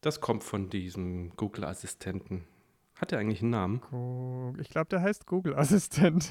Das 0.00 0.20
kommt 0.20 0.44
von 0.44 0.70
diesem 0.70 1.36
Google-Assistenten. 1.36 2.46
Hat 2.94 3.12
er 3.12 3.18
eigentlich 3.18 3.42
einen 3.42 3.50
Namen? 3.50 4.56
Ich 4.60 4.70
glaube, 4.70 4.88
der 4.88 5.02
heißt 5.02 5.26
Google 5.26 5.54
Assistent. 5.54 6.30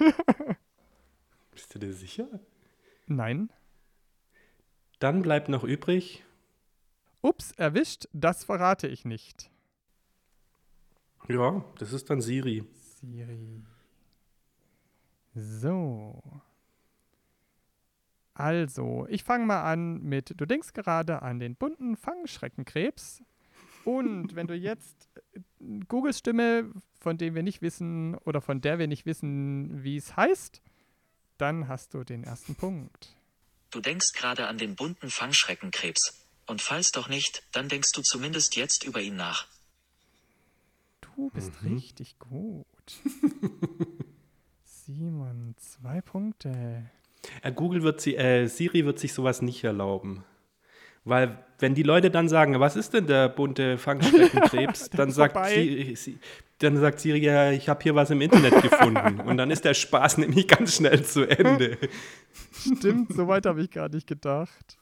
Bist 1.51 1.73
du 1.75 1.79
dir 1.79 1.93
sicher? 1.93 2.27
Nein. 3.05 3.51
Dann 4.99 5.21
bleibt 5.21 5.49
noch 5.49 5.63
übrig. 5.63 6.23
Ups, 7.21 7.51
erwischt, 7.51 8.07
das 8.13 8.43
verrate 8.43 8.87
ich 8.87 9.05
nicht. 9.05 9.51
Ja, 11.27 11.63
das 11.77 11.93
ist 11.93 12.09
dann 12.09 12.21
Siri. 12.21 12.63
Siri. 13.01 13.63
So. 15.35 16.41
Also, 18.37 19.07
ich 19.09 19.23
fange 19.23 19.47
mal 19.47 19.63
an 19.63 20.03
mit, 20.03 20.39
du 20.39 20.45
denkst 20.45 20.73
gerade 20.73 21.23
an 21.23 21.39
den 21.39 21.55
bunten 21.55 21.97
Fangschreckenkrebs. 21.97 23.23
Und 23.83 24.35
wenn 24.35 24.45
du 24.45 24.53
jetzt 24.53 25.09
äh, 25.33 25.39
Googles 25.87 26.19
Stimme, 26.19 26.71
von 26.99 27.17
dem 27.17 27.33
wir 27.33 27.41
nicht 27.41 27.63
wissen 27.63 28.13
oder 28.13 28.39
von 28.39 28.61
der 28.61 28.77
wir 28.77 28.85
nicht 28.85 29.07
wissen, 29.07 29.83
wie 29.83 29.97
es 29.97 30.15
heißt, 30.15 30.61
dann 31.39 31.67
hast 31.67 31.95
du 31.95 32.03
den 32.03 32.23
ersten 32.23 32.53
Punkt. 32.53 33.15
Du 33.71 33.81
denkst 33.81 34.13
gerade 34.13 34.47
an 34.47 34.59
den 34.59 34.75
bunten 34.75 35.09
Fangschreckenkrebs. 35.09 36.23
Und 36.45 36.61
falls 36.61 36.91
doch 36.91 37.09
nicht, 37.09 37.41
dann 37.53 37.69
denkst 37.69 37.91
du 37.93 38.03
zumindest 38.03 38.55
jetzt 38.55 38.83
über 38.83 39.01
ihn 39.01 39.15
nach. 39.15 39.47
Du 41.01 41.31
bist 41.31 41.63
richtig 41.63 42.19
gut. 42.19 42.67
Simon, 44.63 45.55
zwei 45.57 46.01
Punkte. 46.01 46.91
Äh, 47.41 47.51
Google 47.51 47.83
wird 47.83 48.01
sie, 48.01 48.15
äh, 48.15 48.47
Siri 48.47 48.85
wird 48.85 48.99
sich 48.99 49.13
sowas 49.13 49.41
nicht 49.41 49.63
erlauben. 49.63 50.23
Weil, 51.03 51.37
wenn 51.59 51.73
die 51.73 51.83
Leute 51.83 52.11
dann 52.11 52.27
sagen, 52.27 52.59
was 52.59 52.75
ist 52.75 52.93
denn 52.93 53.07
der 53.07 53.29
bunte 53.29 53.77
Fangschreckenkrebs, 53.77 54.89
dann, 54.91 55.11
sagt. 55.11 55.37
Siri, 55.47 55.95
sie, 55.95 56.19
dann 56.59 56.75
sagt 56.77 56.99
Siri, 56.99 57.19
ja, 57.23 57.51
ich 57.51 57.69
habe 57.69 57.81
hier 57.81 57.95
was 57.95 58.09
im 58.09 58.19
Internet 58.19 58.61
gefunden. 58.61 59.21
Und 59.21 59.37
dann 59.37 59.49
ist 59.49 59.63
der 59.63 59.73
Spaß 59.73 60.17
nämlich 60.19 60.47
ganz 60.47 60.75
schnell 60.75 61.03
zu 61.03 61.23
Ende. 61.29 61.77
Stimmt, 62.51 63.13
so 63.13 63.27
weit 63.27 63.45
habe 63.45 63.61
ich 63.61 63.71
gar 63.71 63.87
nicht 63.89 64.07
gedacht. 64.07 64.77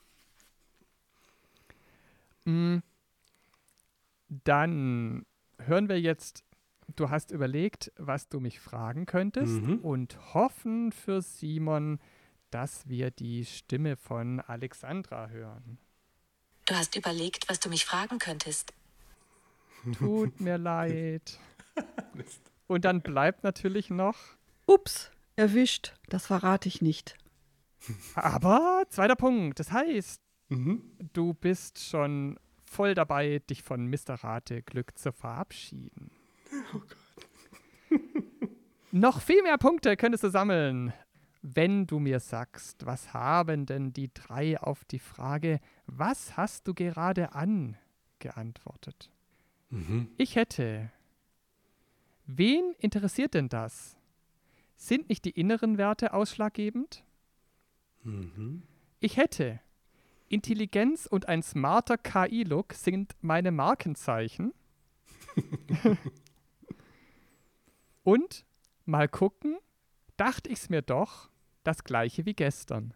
Mm, 2.46 2.78
Dann 4.44 5.26
hören 5.60 5.90
wir 5.90 6.00
jetzt, 6.00 6.44
du 6.96 7.10
hast 7.10 7.32
überlegt, 7.32 7.92
was 7.98 8.30
du 8.30 8.40
mich 8.40 8.60
fragen 8.60 9.06
könntest 9.06 9.62
Mhm. 9.62 9.78
und 9.80 10.34
hoffen 10.34 10.92
für 10.92 11.22
Simon, 11.22 12.00
dass 12.56 12.88
wir 12.88 13.12
die 13.12 13.44
Stimme 13.44 13.98
von 13.98 14.40
Alexandra 14.40 15.28
hören. 15.28 15.78
Du 16.66 16.74
hast 16.74 16.96
überlegt, 16.96 17.50
was 17.50 17.60
du 17.60 17.68
mich 17.68 17.84
fragen 17.84 18.18
könntest. 18.18 18.74
Tut 19.98 20.40
mir 20.40 20.58
leid. 20.58 21.38
Und 22.68 22.86
dann 22.86 23.02
bleibt 23.02 23.44
natürlich 23.44 23.90
noch, 23.90 24.16
Ups, 24.68 25.12
erwischt, 25.36 25.96
das 26.08 26.28
verrate 26.28 26.70
ich 26.70 26.82
nicht. 26.82 27.18
aber 28.16 28.86
zweiter 28.90 29.18
Punkt. 29.18 29.60
Das 29.60 29.74
heißt, 29.74 30.22
Mhm. 30.48 30.82
du 31.12 31.34
bist 31.34 31.84
schon 31.84 32.40
voll 32.64 32.94
dabei, 32.94 33.40
dich 33.50 33.64
von 33.64 33.90
Mr. 33.90 34.14
Rate 34.24 34.62
Glück 34.62 34.98
zu 34.98 35.12
verabschieden. 35.12 36.10
Noch 38.92 39.22
viel 39.22 39.42
mehr 39.44 39.58
Punkte 39.58 39.98
könntest 39.98 40.24
du 40.24 40.30
sammeln, 40.30 40.94
wenn 41.54 41.86
du 41.86 42.00
mir 42.00 42.20
sagst, 42.20 42.88
was 42.88 43.14
haben 43.14 43.68
denn 43.68 43.94
die 43.94 44.12
drei 44.12 44.60
auf 44.60 44.84
die 44.84 45.00
Frage, 45.00 45.60
was 45.86 46.36
hast 46.38 46.68
du 46.68 46.74
gerade 46.74 47.34
an, 47.34 47.78
geantwortet. 48.18 49.12
Mhm. 49.70 50.10
Ich 50.18 50.36
hätte. 50.36 50.92
Wen 52.26 52.74
interessiert 52.80 53.36
denn 53.36 53.48
das? 53.48 53.96
Sind 54.76 55.10
nicht 55.10 55.24
die 55.26 55.32
inneren 55.32 55.78
Werte 55.78 56.14
ausschlaggebend? 56.14 57.04
Mhm. 58.02 58.64
Ich 59.00 59.18
hätte. 59.18 59.60
Intelligenz 60.28 61.06
und 61.06 61.28
ein 61.28 61.44
smarter 61.44 62.00
KI-Look 62.00 62.74
sind 62.74 63.14
meine 63.22 63.52
Markenzeichen. 63.52 64.52
und 68.04 68.46
mal 68.86 69.08
gucken, 69.08 69.58
dachte 70.18 70.50
ich's 70.50 70.70
mir 70.70 70.82
doch, 70.82 71.30
das 71.66 71.84
gleiche 71.84 72.26
wie 72.26 72.34
gestern. 72.34 72.94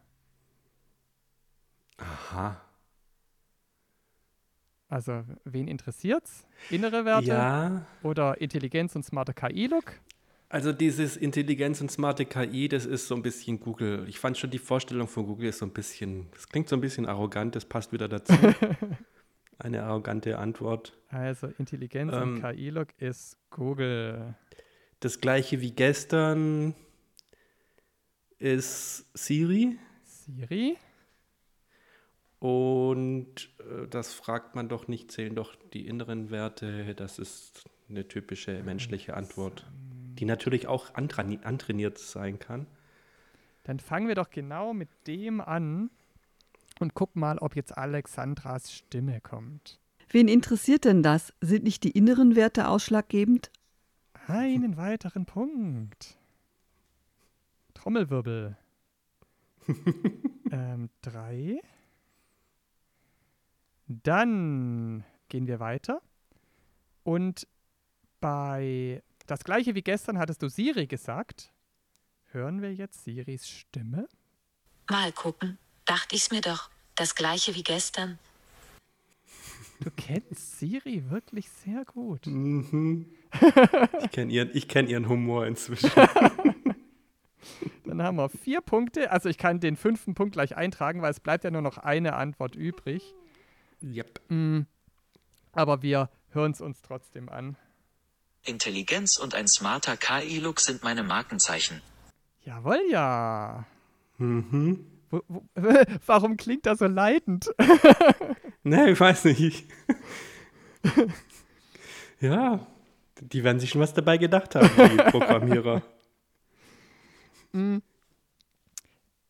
Aha. 1.97 2.61
Also, 4.87 5.23
wen 5.43 5.67
interessiert's? 5.67 6.47
Innere 6.71 7.05
Werte 7.05 7.27
Ja, 7.27 7.85
oder 8.01 8.41
Intelligenz 8.41 8.95
und 8.95 9.03
smarter 9.03 9.33
KI-Look? 9.33 9.93
also 10.51 10.71
dieses 10.73 11.15
Intelligenz 11.15 11.79
und 11.79 11.91
smarte 11.91 12.25
KI, 12.25 12.67
das 12.69 12.87
ist 12.87 13.07
so 13.07 13.13
ein 13.13 13.21
bisschen 13.21 13.59
Google. 13.59 14.05
Ich 14.09 14.17
fand 14.19 14.35
schon 14.35 14.49
die 14.49 14.57
Vorstellung 14.57 15.07
von 15.07 15.27
Google 15.27 15.49
ist 15.49 15.59
so 15.59 15.65
ein 15.67 15.73
bisschen, 15.73 16.25
das 16.31 16.49
klingt 16.49 16.67
so 16.69 16.75
ein 16.75 16.81
bisschen 16.81 17.05
arrogant, 17.05 17.55
das 17.55 17.65
passt 17.65 17.93
wieder 17.93 18.07
dazu. 18.07 18.33
eine 19.59 19.83
arrogante 19.83 20.39
Antwort. 20.39 20.97
Also 21.09 21.47
Intelligenz 21.59 22.13
Ähm. 22.15 22.35
und 22.35 22.41
KI-Log 22.41 22.87
ist 22.97 23.37
Google. 23.51 24.33
Das 25.01 25.21
gleiche 25.21 25.61
wie 25.61 25.69
gestern 25.71 26.73
ist 28.39 29.05
Siri. 29.13 29.77
Siri? 30.05 30.77
Und 32.39 33.49
äh, 33.59 33.87
das 33.89 34.13
fragt 34.13 34.55
man 34.55 34.69
doch 34.69 34.87
nicht, 34.87 35.11
zählen 35.11 35.35
doch 35.35 35.55
die 35.73 35.87
inneren 35.87 36.31
Werte. 36.31 36.95
Das 36.95 37.19
ist 37.19 37.65
eine 37.89 38.07
typische 38.07 38.63
menschliche 38.63 39.15
Antwort, 39.15 39.69
die 40.17 40.25
natürlich 40.25 40.67
auch 40.67 40.93
antra- 40.93 41.43
antrainiert 41.43 41.97
sein 41.97 42.39
kann. 42.39 42.65
Dann 43.63 43.79
fangen 43.79 44.07
wir 44.07 44.15
doch 44.15 44.29
genau 44.29 44.73
mit 44.73 44.89
dem 45.05 45.41
an 45.41 45.89
und 46.79 46.93
gucken 46.93 47.19
mal, 47.19 47.39
ob 47.39 47.57
jetzt 47.57 47.77
Alexandras 47.77 48.71
Stimme 48.71 49.19
kommt. 49.19 49.79
Wen 50.09 50.27
interessiert 50.29 50.85
denn 50.85 51.03
das? 51.03 51.33
Sind 51.41 51.65
nicht 51.65 51.83
die 51.83 51.91
inneren 51.91 52.35
Werte 52.35 52.69
ausschlaggebend? 52.69 53.51
Einen 54.27 54.77
weiteren 54.77 55.25
Punkt. 55.25 56.17
Trommelwirbel. 57.73 58.57
ähm, 60.51 60.89
drei. 61.01 61.61
Dann 63.87 65.03
gehen 65.29 65.47
wir 65.47 65.59
weiter. 65.59 66.01
Und 67.03 67.47
bei 68.19 69.01
das 69.25 69.43
gleiche 69.43 69.75
wie 69.75 69.83
gestern 69.83 70.17
hattest 70.17 70.41
du 70.41 70.49
Siri 70.49 70.87
gesagt. 70.87 71.53
Hören 72.31 72.61
wir 72.61 72.73
jetzt 72.73 73.03
Siris 73.03 73.47
Stimme? 73.47 74.07
Mal 74.89 75.11
gucken. 75.11 75.57
Dachte 75.85 76.15
ich's 76.15 76.31
mir 76.31 76.41
doch. 76.41 76.69
Das 76.95 77.15
gleiche 77.15 77.55
wie 77.55 77.63
gestern. 77.63 78.19
Du 79.79 79.89
kennst 79.91 80.59
Siri 80.59 81.09
wirklich 81.09 81.49
sehr 81.49 81.85
gut. 81.85 82.25
Ich 84.03 84.09
kenne 84.09 84.31
ihren, 84.31 84.49
ich 84.55 84.67
kenn 84.67 84.87
ihren 84.87 85.07
Humor 85.07 85.45
inzwischen. 85.45 85.91
Dann 87.85 88.01
haben 88.01 88.17
wir 88.17 88.29
vier 88.29 88.61
Punkte. 88.61 89.11
Also 89.11 89.29
ich 89.29 89.37
kann 89.37 89.59
den 89.59 89.75
fünften 89.75 90.13
Punkt 90.13 90.33
gleich 90.33 90.55
eintragen, 90.55 91.01
weil 91.01 91.11
es 91.11 91.19
bleibt 91.19 91.43
ja 91.43 91.51
nur 91.51 91.61
noch 91.61 91.77
eine 91.77 92.15
Antwort 92.15 92.55
übrig. 92.55 93.13
yep. 93.81 94.21
Mm, 94.29 94.61
Aber 95.51 95.81
wir 95.81 96.09
hören 96.31 96.51
es 96.51 96.61
uns 96.61 96.81
trotzdem 96.81 97.29
an. 97.29 97.57
Intelligenz 98.45 99.17
und 99.17 99.35
ein 99.35 99.47
smarter 99.47 99.97
KI-Look 99.97 100.59
sind 100.59 100.83
meine 100.83 101.03
Markenzeichen. 101.03 101.81
Jawohl, 102.43 102.81
ja. 102.89 103.65
Mhm. 104.17 104.85
Wo, 105.09 105.21
wo, 105.27 105.43
warum 106.05 106.37
klingt 106.37 106.65
das 106.65 106.79
so 106.79 106.87
leidend? 106.87 107.49
Ne, 108.61 108.91
ich 108.91 108.99
weiß 108.99 109.23
nicht. 109.23 109.65
ja, 112.19 112.67
die 113.21 113.43
werden 113.43 113.59
sich 113.59 113.69
schon 113.69 113.81
was 113.81 113.93
dabei 113.93 114.17
gedacht 114.17 114.53
haben, 114.53 114.69
die 114.77 115.11
Programmierer. 115.11 115.81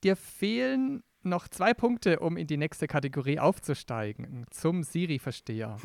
Dir 0.04 0.16
fehlen 0.16 1.04
noch 1.24 1.48
zwei 1.48 1.74
Punkte, 1.74 2.20
um 2.20 2.38
in 2.38 2.48
die 2.48 2.58
nächste 2.58 2.88
Kategorie 2.88 3.40
aufzusteigen, 3.40 4.46
zum 4.50 4.84
Siri-Versteher. 4.84 5.78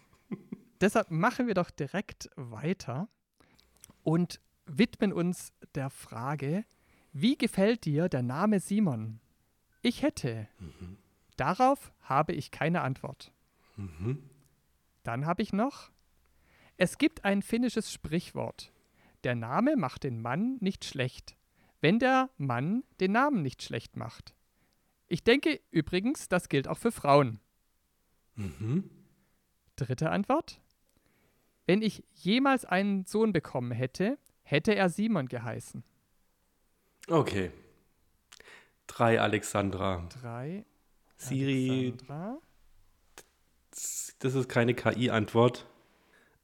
Deshalb 0.80 1.10
machen 1.10 1.46
wir 1.46 1.54
doch 1.54 1.70
direkt 1.70 2.30
weiter 2.36 3.08
und 4.02 4.40
widmen 4.66 5.12
uns 5.12 5.52
der 5.74 5.90
Frage, 5.90 6.64
wie 7.12 7.36
gefällt 7.36 7.84
dir 7.84 8.08
der 8.08 8.22
Name 8.22 8.60
Simon? 8.60 9.20
Ich 9.82 10.02
hätte. 10.02 10.48
Darauf 11.36 11.92
habe 12.00 12.32
ich 12.32 12.50
keine 12.50 12.82
Antwort. 12.82 13.32
Dann 15.02 15.26
habe 15.26 15.42
ich 15.42 15.52
noch, 15.52 15.90
es 16.76 16.98
gibt 16.98 17.24
ein 17.24 17.42
finnisches 17.42 17.92
Sprichwort. 17.92 18.72
Der 19.24 19.34
Name 19.34 19.76
macht 19.76 20.04
den 20.04 20.20
Mann 20.20 20.56
nicht 20.60 20.84
schlecht, 20.84 21.35
wenn 21.86 22.00
der 22.00 22.30
Mann 22.36 22.82
den 22.98 23.12
Namen 23.12 23.42
nicht 23.42 23.62
schlecht 23.62 23.96
macht. 23.96 24.34
Ich 25.06 25.22
denke 25.22 25.60
übrigens, 25.70 26.28
das 26.28 26.48
gilt 26.48 26.66
auch 26.66 26.78
für 26.78 26.90
Frauen. 26.90 27.38
Dritte 29.76 30.10
Antwort. 30.10 30.60
Wenn 31.64 31.82
ich 31.82 32.02
jemals 32.12 32.64
einen 32.64 33.04
Sohn 33.04 33.32
bekommen 33.32 33.70
hätte, 33.70 34.18
hätte 34.42 34.74
er 34.74 34.88
Simon 34.88 35.28
geheißen. 35.28 35.84
Okay. 37.06 37.52
Drei 38.88 39.20
Alexandra. 39.20 40.08
Drei. 40.20 40.66
Siri, 41.16 41.70
Alexandra. 41.70 42.38
das 44.18 44.34
ist 44.34 44.48
keine 44.48 44.74
KI-Antwort. 44.74 45.68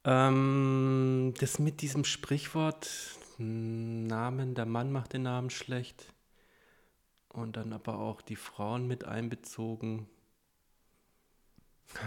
Ähm, 0.05 1.33
das 1.37 1.59
mit 1.59 1.81
diesem 1.81 2.05
Sprichwort, 2.05 3.19
Namen, 4.07 4.55
der 4.55 4.65
Mann 4.65 4.91
macht 4.91 5.13
den 5.13 5.23
Namen 5.23 5.49
schlecht. 5.49 6.13
Und 7.29 7.57
dann 7.57 7.73
aber 7.73 7.97
auch 7.99 8.21
die 8.21 8.35
Frauen 8.35 8.87
mit 8.87 9.05
einbezogen. 9.05 10.07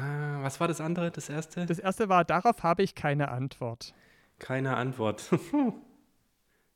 Ah, 0.01 0.43
Was 0.43 0.61
war 0.61 0.69
das 0.69 0.81
andere, 0.81 1.11
das 1.11 1.29
erste? 1.29 1.67
Das 1.67 1.79
erste 1.79 2.09
war, 2.09 2.25
darauf 2.25 2.63
habe 2.63 2.83
ich 2.83 2.95
keine 2.95 3.29
Antwort. 3.31 3.95
Keine 4.39 4.77
Antwort. 4.77 5.31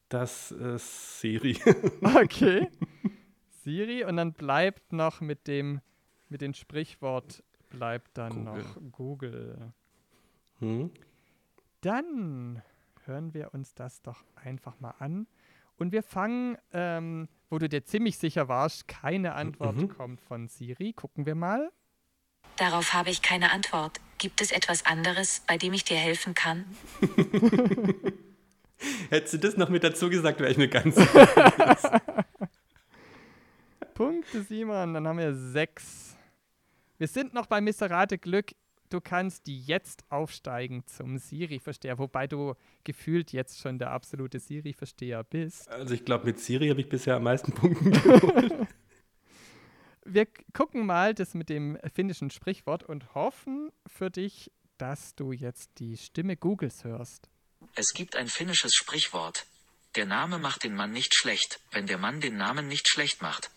Das 0.09 0.51
ist 0.51 1.20
Siri. 1.20 1.57
Okay. 2.03 2.68
Siri 3.62 4.03
und 4.05 4.16
dann 4.16 4.33
bleibt 4.33 4.92
noch 4.92 5.20
mit 5.20 5.46
dem, 5.46 5.81
mit 6.29 6.40
dem 6.40 6.53
Sprichwort 6.53 7.44
bleibt 7.68 8.18
dann 8.18 8.44
Google. 8.44 8.62
noch 8.64 8.77
Google. 8.90 9.73
Hm? 10.59 10.90
Dann 11.81 12.61
hören 13.11 13.35
wir 13.35 13.53
uns 13.53 13.75
das 13.75 14.01
doch 14.03 14.23
einfach 14.37 14.79
mal 14.81 14.94
an. 15.01 15.27
Und 15.77 15.90
wir 15.92 16.03
fangen, 16.05 16.57
ähm, 16.73 17.29
wo 17.49 17.59
du 17.59 17.68
dir 17.68 17.85
ziemlich 17.85 18.16
sicher 18.18 18.46
warst, 18.49 18.87
keine 18.87 19.35
Antwort 19.35 19.77
Mhm. 19.77 19.88
kommt 19.88 20.20
von 20.20 20.46
Siri. 20.46 20.92
Gucken 20.92 21.27
wir 21.27 21.35
mal. 21.35 21.73
Darauf 22.57 22.92
habe 22.94 23.11
ich 23.11 23.20
keine 23.23 23.51
Antwort. 23.53 24.01
Gibt 24.18 24.40
es 24.40 24.53
etwas 24.53 24.87
anderes, 24.87 25.42
bei 25.46 25.57
dem 25.59 25.73
ich 25.73 25.83
dir 25.85 25.96
helfen 25.96 26.35
kann? 26.35 26.64
Hättest 29.11 29.35
du 29.35 29.38
das 29.38 29.57
noch 29.57 29.68
mit 29.70 29.83
dazu 29.83 30.09
gesagt, 30.09 30.38
wäre 30.40 30.51
ich 30.53 30.57
mir 30.59 30.68
ganz 30.68 30.94
Punkte, 33.94 34.42
Simon. 34.42 34.94
Dann 34.94 35.07
haben 35.09 35.18
wir 35.18 35.35
sechs. 35.35 36.16
Wir 36.99 37.09
sind 37.09 37.35
noch 37.35 37.46
bei 37.46 37.61
Mr. 37.61 37.90
Rate 37.90 38.18
Glück. 38.18 38.53
Du 38.90 39.00
kannst 39.00 39.46
jetzt 39.46 40.05
aufsteigen 40.11 40.85
zum 40.87 41.16
Siri-Versteher, 41.18 41.98
wobei 41.98 42.26
du 42.26 42.55
gefühlt 42.83 43.33
jetzt 43.33 43.61
schon 43.61 43.79
der 43.79 43.92
absolute 43.92 44.40
Siri-Versteher 44.40 45.22
bist. 45.22 45.68
Also 45.68 45.94
ich 45.94 46.05
glaube, 46.05 46.26
mit 46.26 46.40
Siri 46.40 46.68
habe 46.68 46.81
ich 46.81 46.88
bisher 46.88 47.14
am 47.14 47.22
meisten 47.22 47.53
Punkte 47.53 47.90
geholt. 47.90 48.53
Wir 50.05 50.26
gucken 50.53 50.87
mal 50.87 51.14
das 51.14 51.35
mit 51.35 51.50
dem 51.50 51.79
finnischen 51.94 52.31
Sprichwort 52.31 52.83
und 52.83 53.14
hoffen 53.14 53.70
für 53.87 54.11
dich, 54.11 54.50
dass 54.76 55.14
du 55.14 55.31
jetzt 55.31 55.70
die 55.79 55.96
Stimme 55.96 56.37
Googles 56.37 56.83
hörst. 56.83 57.31
Es 57.76 57.92
gibt 57.92 58.16
ein 58.16 58.26
finnisches 58.26 58.74
Sprichwort. 58.74 59.46
Der 59.94 60.07
Name 60.07 60.38
macht 60.38 60.64
den 60.64 60.74
Mann 60.74 60.90
nicht 60.90 61.14
schlecht, 61.14 61.61
wenn 61.70 61.87
der 61.87 61.98
Mann 61.98 62.20
den 62.20 62.37
Namen 62.37 62.66
nicht 62.66 62.88
schlecht 62.88 63.22
macht. 63.22 63.50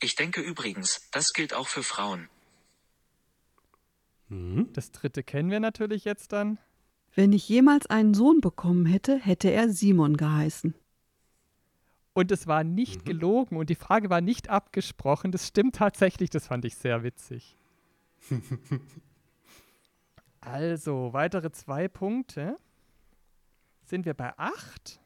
Ich 0.00 0.14
denke 0.14 0.40
übrigens, 0.40 1.08
das 1.10 1.34
gilt 1.34 1.52
auch 1.52 1.68
für 1.68 1.82
Frauen. 1.82 2.30
Das 4.72 4.92
dritte 4.92 5.22
kennen 5.22 5.50
wir 5.50 5.60
natürlich 5.60 6.04
jetzt 6.04 6.32
dann. 6.32 6.58
Wenn 7.14 7.32
ich 7.32 7.48
jemals 7.48 7.86
einen 7.86 8.14
Sohn 8.14 8.40
bekommen 8.40 8.86
hätte, 8.86 9.18
hätte 9.18 9.50
er 9.50 9.68
Simon 9.68 10.16
geheißen. 10.16 10.74
Und 12.14 12.32
es 12.32 12.46
war 12.46 12.64
nicht 12.64 13.04
gelogen 13.04 13.56
und 13.56 13.68
die 13.68 13.74
Frage 13.74 14.10
war 14.10 14.20
nicht 14.20 14.48
abgesprochen. 14.48 15.32
Das 15.32 15.48
stimmt 15.48 15.76
tatsächlich, 15.76 16.30
das 16.30 16.46
fand 16.46 16.64
ich 16.64 16.76
sehr 16.76 17.02
witzig. 17.02 17.58
also, 20.40 21.12
weitere 21.12 21.52
zwei 21.52 21.88
Punkte. 21.88 22.58
Sind 23.84 24.06
wir 24.06 24.14
bei 24.14 24.32
acht? 24.38 25.00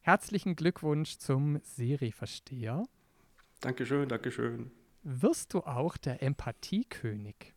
Herzlichen 0.00 0.54
Glückwunsch 0.56 1.18
zum 1.18 1.60
Siri-Versteher. 1.62 2.84
Dankeschön, 3.60 4.08
Dankeschön. 4.08 4.70
Wirst 5.02 5.54
du 5.54 5.60
auch 5.60 5.96
der 5.96 6.22
Empathiekönig? 6.22 7.54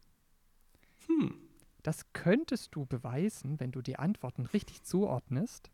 Das 1.82 2.14
könntest 2.14 2.76
du 2.76 2.86
beweisen, 2.86 3.60
wenn 3.60 3.72
du 3.72 3.82
die 3.82 3.98
Antworten 3.98 4.46
richtig 4.46 4.84
zuordnest, 4.84 5.70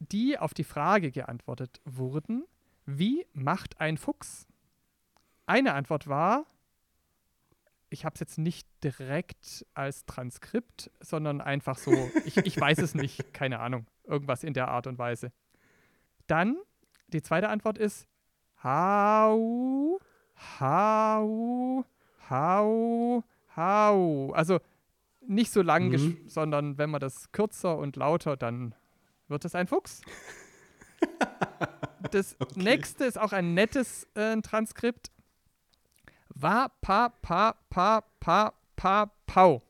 die 0.00 0.38
auf 0.38 0.54
die 0.54 0.64
Frage 0.64 1.12
geantwortet 1.12 1.80
wurden, 1.84 2.44
wie 2.84 3.24
macht 3.32 3.80
ein 3.80 3.96
Fuchs? 3.96 4.48
Eine 5.46 5.74
Antwort 5.74 6.08
war, 6.08 6.46
ich 7.90 8.04
habe 8.04 8.14
es 8.14 8.20
jetzt 8.20 8.38
nicht 8.38 8.66
direkt 8.82 9.66
als 9.74 10.04
Transkript, 10.06 10.90
sondern 11.00 11.40
einfach 11.40 11.78
so, 11.78 11.92
ich, 12.24 12.38
ich 12.38 12.58
weiß 12.58 12.78
es 12.78 12.94
nicht, 12.94 13.32
keine 13.32 13.60
Ahnung, 13.60 13.86
irgendwas 14.04 14.42
in 14.42 14.54
der 14.54 14.68
Art 14.68 14.86
und 14.86 14.98
Weise. 14.98 15.30
Dann, 16.26 16.56
die 17.08 17.22
zweite 17.22 17.50
Antwort 17.50 17.78
ist, 17.78 18.08
hau, 18.64 20.00
hau, 20.58 21.84
hau, 22.30 23.24
Hau. 23.56 24.32
Also 24.32 24.60
nicht 25.26 25.52
so 25.52 25.62
lang, 25.62 25.90
Mhm. 25.90 26.18
sondern 26.28 26.78
wenn 26.78 26.90
man 26.90 27.00
das 27.00 27.30
kürzer 27.32 27.76
und 27.78 27.96
lauter, 27.96 28.36
dann 28.36 28.74
wird 29.28 29.44
es 29.44 29.54
ein 29.54 29.66
Fuchs. 29.66 30.02
Das 32.10 32.36
nächste 32.56 33.04
ist 33.04 33.18
auch 33.18 33.32
ein 33.32 33.54
nettes 33.54 34.06
äh, 34.14 34.36
Transkript. 34.42 35.10
Wa, 36.34 36.68
pa, 36.80 37.08
pa, 37.08 37.54
pa, 37.70 38.02
pa, 38.20 38.52
pa, 38.76 39.10
pau. 39.26 39.62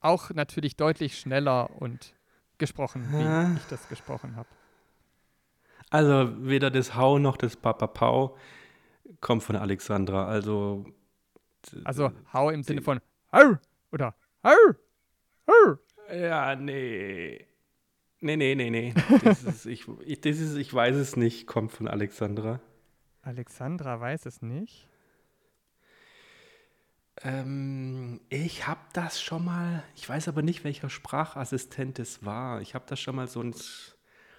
Auch 0.00 0.30
natürlich 0.30 0.76
deutlich 0.76 1.18
schneller 1.18 1.70
und 1.80 2.14
gesprochen, 2.58 3.06
wie 3.12 3.22
Ah. 3.22 3.54
ich 3.56 3.64
das 3.66 3.88
gesprochen 3.88 4.34
habe. 4.36 4.48
Also 5.90 6.32
weder 6.44 6.70
das 6.70 6.96
Hau 6.96 7.18
noch 7.18 7.36
das 7.36 7.56
Papapau 7.56 8.36
kommt 9.20 9.42
von 9.44 9.56
Alexandra. 9.56 10.26
Also 10.26 10.84
Also 11.84 12.10
hau 12.32 12.50
im 12.50 12.62
Sinne 12.62 12.82
von 12.82 13.00
Hau 13.32 13.56
oder 13.92 14.14
Hau. 14.44 14.74
Hau. 15.48 15.78
ja, 16.12 16.54
nee. 16.54 17.46
Nee, 18.20 18.36
nee, 18.36 18.54
nee, 18.54 18.70
nee. 18.70 18.94
Das 19.22 19.44
ist, 19.44 19.66
ich, 19.66 19.86
ich, 20.04 20.20
das 20.20 20.38
ist, 20.38 20.56
ich 20.56 20.72
weiß 20.72 20.96
es 20.96 21.16
nicht, 21.16 21.46
kommt 21.46 21.72
von 21.72 21.88
Alexandra. 21.88 22.60
Alexandra 23.22 24.00
weiß 24.00 24.26
es 24.26 24.40
nicht. 24.42 24.88
Ähm, 27.22 28.20
ich 28.28 28.66
habe 28.66 28.80
das 28.92 29.22
schon 29.22 29.44
mal, 29.44 29.82
ich 29.94 30.08
weiß 30.08 30.28
aber 30.28 30.42
nicht, 30.42 30.64
welcher 30.64 30.90
Sprachassistent 30.90 31.98
es 31.98 32.24
war. 32.24 32.60
Ich 32.60 32.74
habe 32.74 32.84
das 32.88 33.00
schon 33.00 33.16
mal 33.16 33.26
so 33.26 33.42
ein 33.42 33.54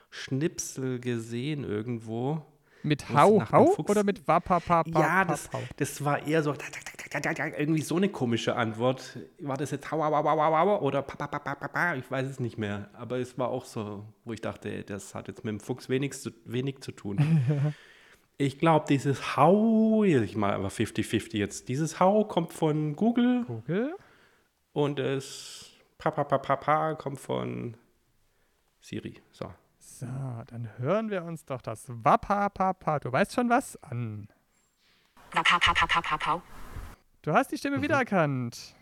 Schnipsel 0.10 1.00
gesehen 1.00 1.64
irgendwo. 1.64 2.46
Mit 2.84 3.10
Hau, 3.10 3.44
Hau 3.52 3.76
oder 3.78 4.04
mit 4.04 4.28
Wapapapa? 4.28 5.00
Ja, 5.00 5.26
das, 5.26 5.50
das 5.76 6.04
war 6.06 6.26
eher 6.26 6.44
so 6.44 6.54
irgendwie 7.14 7.82
so 7.82 7.98
eine 7.98 8.10
komische 8.10 8.56
Antwort. 8.56 9.18
War 9.40 9.58
das 9.58 9.72
jetzt 9.72 9.92
hau, 9.92 10.04
hau, 10.04 10.12
hau, 10.12 10.24
hau, 10.24 10.38
hau, 10.38 10.58
hau 10.58 10.80
oder 10.82 11.06
ich 11.98 12.12
weiß 12.12 12.28
es 12.28 12.40
nicht 12.40 12.58
mehr. 12.58 12.90
Aber 12.94 13.18
es 13.18 13.38
war 13.38 13.50
auch 13.50 13.66
so, 13.66 14.06
wo 14.26 14.34
ich 14.34 14.42
dachte, 14.42 14.84
das 14.84 15.16
hat 15.16 15.28
jetzt 15.28 15.44
mit 15.44 15.52
dem 15.52 15.60
Fuchs 15.60 15.90
wenig 15.90 16.14
zu, 16.14 16.32
wenig 16.46 16.82
zu 16.82 16.92
tun. 16.92 17.76
ich 18.38 18.60
glaube, 18.60 18.86
dieses 18.90 19.38
Hau, 19.38 20.04
ich 20.04 20.36
mal 20.36 20.54
aber 20.54 20.70
50-50 20.70 21.38
jetzt, 21.38 21.70
dieses 21.70 22.00
Hau 22.00 22.26
kommt 22.26 22.54
von 22.54 22.96
Google 22.96 23.46
Google. 23.46 23.96
und 24.74 25.00
das 25.00 25.72
pa, 25.98 26.12
pa, 26.12 26.24
pa, 26.24 26.38
pa, 26.38 26.56
pa 26.56 26.96
kommt 26.96 27.20
von 27.20 27.78
Siri. 28.82 29.22
So. 29.32 29.52
So, 30.00 30.06
dann 30.48 30.70
hören 30.78 31.10
wir 31.10 31.24
uns 31.24 31.46
doch 31.46 31.62
das 31.62 31.86
Wapapapa. 31.88 33.00
Du 33.00 33.12
weißt 33.12 33.34
schon 33.34 33.50
was 33.50 33.82
an. 33.84 34.28
Wapapapapapau. 35.32 36.42
Du 37.28 37.34
hast 37.34 37.52
die 37.52 37.58
Stimme 37.58 37.82
wiedererkannt. 37.82 38.74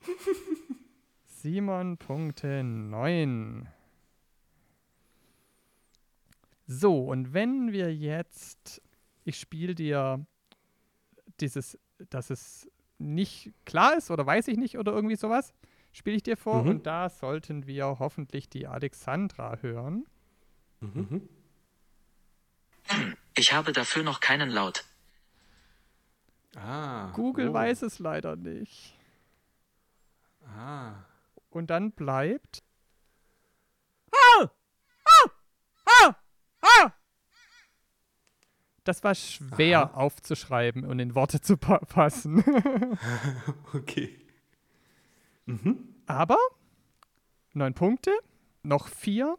Simon 1.24 1.98
Punkte 1.98 2.64
9. 2.64 3.68
So, 6.66 7.04
und 7.04 7.32
wenn 7.32 7.70
wir 7.70 7.94
jetzt, 7.94 8.82
ich 9.22 9.38
spiele 9.38 9.76
dir 9.76 10.26
dieses, 11.38 11.78
dass 12.10 12.30
es 12.30 12.68
nicht 12.98 13.52
klar 13.66 13.96
ist 13.96 14.10
oder 14.10 14.26
weiß 14.26 14.48
ich 14.48 14.56
nicht 14.56 14.78
oder 14.78 14.90
irgendwie 14.90 15.14
sowas, 15.14 15.54
spiele 15.92 16.16
ich 16.16 16.24
dir 16.24 16.36
vor 16.36 16.64
Mhm. 16.64 16.70
und 16.70 16.86
da 16.88 17.08
sollten 17.08 17.68
wir 17.68 18.00
hoffentlich 18.00 18.48
die 18.48 18.66
Alexandra 18.66 19.58
hören. 19.58 20.06
Mhm. 20.80 21.28
Ich 23.36 23.52
habe 23.52 23.70
dafür 23.70 24.02
noch 24.02 24.18
keinen 24.18 24.50
Laut. 24.50 24.86
Ah. 26.56 27.10
Google 27.14 27.48
oh. 27.48 27.54
weiß 27.54 27.82
es 27.82 27.98
leider 27.98 28.36
nicht. 28.36 28.98
Ah. 30.46 30.94
Und 31.50 31.70
dann 31.70 31.92
bleibt. 31.92 32.62
Das 38.84 39.04
war 39.04 39.14
schwer 39.14 39.96
aufzuschreiben 39.96 40.84
und 40.84 40.98
in 40.98 41.14
Worte 41.14 41.40
zu 41.40 41.56
pa 41.56 41.80
fassen. 41.86 42.42
Okay. 43.74 44.18
Aber 46.06 46.38
neun 47.52 47.74
Punkte, 47.74 48.10
noch 48.62 48.88
vier, 48.88 49.38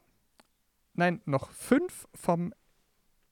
nein, 0.94 1.22
noch 1.26 1.50
fünf 1.52 2.08
vom 2.14 2.54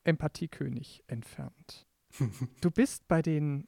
Empathiekönig 0.04 1.04
entfernt. 1.08 1.88
Du 2.62 2.72
bist 2.72 3.08
bei 3.08 3.22
den, 3.22 3.68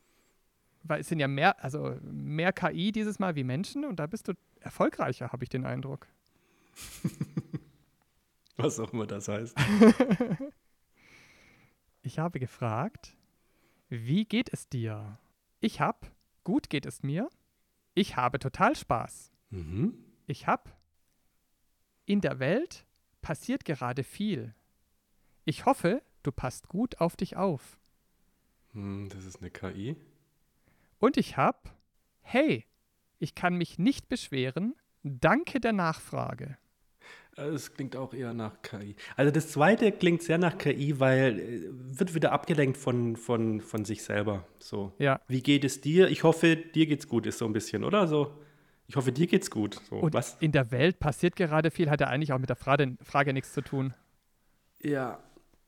weil 0.84 1.02
es 1.02 1.08
sind 1.08 1.20
ja 1.20 1.28
mehr, 1.28 1.64
also 1.64 1.98
mehr 2.02 2.54
KI 2.54 2.92
dieses 2.92 3.20
Mal 3.20 3.36
wie 3.36 3.44
Menschen 3.44 3.86
und 3.86 3.98
da 3.98 4.08
bist 4.08 4.28
du 4.28 4.34
erfolgreicher, 4.60 5.32
habe 5.32 5.44
ich 5.44 5.50
den 5.50 5.66
Eindruck. 5.66 6.08
Was 8.58 8.80
auch 8.80 8.94
immer 8.94 9.08
das 9.08 9.28
heißt. 9.28 9.58
Ich 12.06 12.20
habe 12.20 12.38
gefragt, 12.38 13.16
wie 13.88 14.26
geht 14.26 14.52
es 14.52 14.68
dir? 14.68 15.18
Ich 15.62 15.80
hab, 15.80 16.12
gut 16.44 16.70
geht 16.70 16.86
es 16.86 17.02
mir. 17.02 17.30
Ich 17.94 18.18
habe 18.18 18.40
total 18.40 18.76
Spaß. 18.76 19.32
Mhm. 19.52 19.94
Ich 20.28 20.46
hab, 20.46 20.78
in 22.06 22.20
der 22.20 22.40
Welt 22.40 22.86
passiert 23.22 23.64
gerade 23.64 24.04
viel. 24.04 24.54
Ich 25.46 25.66
hoffe, 25.66 26.02
du 26.24 26.34
passt 26.34 26.68
gut 26.68 27.00
auf 27.00 27.16
dich 27.16 27.38
auf. 27.38 27.80
Hm, 28.74 29.08
das 29.08 29.24
ist 29.24 29.38
eine 29.38 29.50
KI. 29.50 29.96
Und 31.04 31.18
ich 31.18 31.36
hab, 31.36 31.76
hey, 32.22 32.66
ich 33.20 33.36
kann 33.36 33.58
mich 33.58 33.78
nicht 33.78 34.08
beschweren. 34.08 34.74
Danke 35.04 35.60
der 35.60 35.74
Nachfrage. 35.74 36.58
Es 37.36 37.74
klingt 37.74 37.98
auch 37.98 38.14
eher 38.14 38.34
nach 38.34 38.62
KI. 38.62 38.96
Also 39.18 39.30
das 39.30 39.50
zweite 39.50 39.92
klingt 39.92 40.22
sehr 40.22 40.38
nach 40.38 40.58
KI, 40.58 41.02
weil 41.02 41.40
äh, 41.42 42.00
wird 42.00 42.16
wieder 42.16 42.32
abgelenkt 42.32 42.78
von, 42.78 43.18
von, 43.18 43.60
von 43.60 43.84
sich 43.84 44.02
selber. 44.02 44.48
So. 44.60 44.94
Ja. 44.98 45.20
Wie 45.28 45.44
geht 45.44 45.66
es 45.66 45.82
dir? 45.82 46.08
Ich 46.08 46.24
hoffe, 46.24 46.56
dir 46.56 46.86
geht's 46.86 47.10
gut, 47.10 47.26
ist 47.26 47.40
so 47.40 47.48
ein 47.48 47.52
bisschen, 47.52 47.84
oder? 47.84 48.08
So. 48.08 48.42
Ich 48.88 48.96
hoffe, 48.96 49.12
dir 49.12 49.28
geht's 49.28 49.52
gut. 49.52 49.82
So. 49.90 49.98
Und 49.98 50.14
Was? 50.14 50.38
in 50.40 50.54
der 50.54 50.72
Welt 50.72 51.00
passiert 51.00 51.36
gerade 51.36 51.70
viel, 51.70 51.90
hat 51.90 52.00
ja 52.00 52.08
eigentlich 52.08 52.32
auch 52.32 52.40
mit 52.40 52.48
der 52.48 52.56
Frage, 52.56 52.96
Frage 53.02 53.34
nichts 53.34 53.52
zu 53.52 53.62
tun. 53.62 53.94
Ja. 54.80 55.22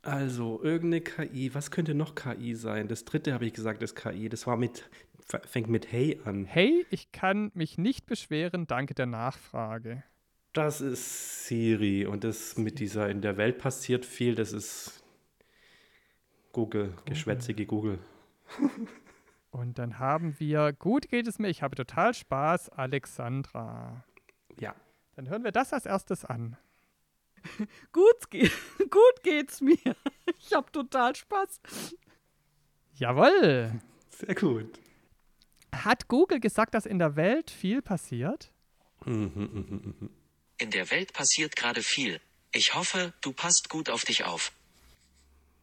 Also, 0.05 0.61
irgendeine 0.61 1.01
KI. 1.01 1.55
Was 1.55 1.71
könnte 1.71 1.95
noch 1.95 2.13
KI 2.13 2.53
sein? 2.53 2.87
Das 2.87 3.05
dritte 3.05 3.33
habe 3.33 3.47
ich 3.47 3.53
gesagt, 3.53 3.81
ist 3.81 3.95
KI. 3.95 4.29
Das 4.29 4.45
war 4.45 4.55
mit, 4.55 4.87
fängt 5.25 5.69
mit 5.69 5.91
Hey 5.91 6.19
an. 6.23 6.45
Hey, 6.45 6.85
ich 6.89 7.11
kann 7.11 7.51
mich 7.53 7.77
nicht 7.77 8.05
beschweren. 8.05 8.67
Danke 8.67 8.93
der 8.93 9.07
Nachfrage. 9.07 10.03
Das 10.53 10.79
ist 10.79 11.45
Siri 11.45 12.05
und 12.05 12.23
das 12.23 12.57
mit 12.57 12.79
dieser 12.79 13.09
in 13.09 13.21
der 13.21 13.35
Welt 13.35 13.57
passiert 13.57 14.05
viel, 14.05 14.35
das 14.35 14.53
ist 14.53 15.03
Google, 16.53 16.93
geschwätzige 17.03 17.65
Google. 17.65 17.99
Und 19.51 19.79
dann 19.79 19.99
haben 19.99 20.37
wir, 20.37 20.73
gut 20.73 21.07
geht 21.07 21.27
es 21.27 21.39
mir, 21.39 21.47
ich 21.47 21.61
habe 21.61 21.75
total 21.75 22.13
Spaß, 22.13 22.69
Alexandra. 22.69 24.03
Ja. 24.59 24.75
Dann 25.15 25.29
hören 25.29 25.45
wir 25.45 25.53
das 25.53 25.71
als 25.71 25.85
erstes 25.85 26.25
an. 26.25 26.57
Gut, 27.93 28.29
ge 28.31 28.49
gut 28.89 29.23
geht's 29.23 29.61
mir. 29.61 29.95
Ich 30.39 30.53
habe 30.53 30.71
total 30.71 31.15
Spaß. 31.15 31.61
Jawohl. 32.95 33.79
Sehr 34.09 34.35
gut. 34.35 34.79
Hat 35.83 36.07
Google 36.07 36.39
gesagt, 36.39 36.73
dass 36.73 36.85
in 36.85 36.99
der 36.99 37.15
Welt 37.15 37.51
viel 37.51 37.81
passiert? 37.81 38.51
In 39.05 40.71
der 40.71 40.89
Welt 40.91 41.13
passiert 41.13 41.55
gerade 41.55 41.81
viel. 41.81 42.19
Ich 42.51 42.73
hoffe, 42.75 43.13
du 43.21 43.33
passt 43.33 43.69
gut 43.69 43.89
auf 43.89 44.05
dich 44.05 44.23
auf. 44.23 44.51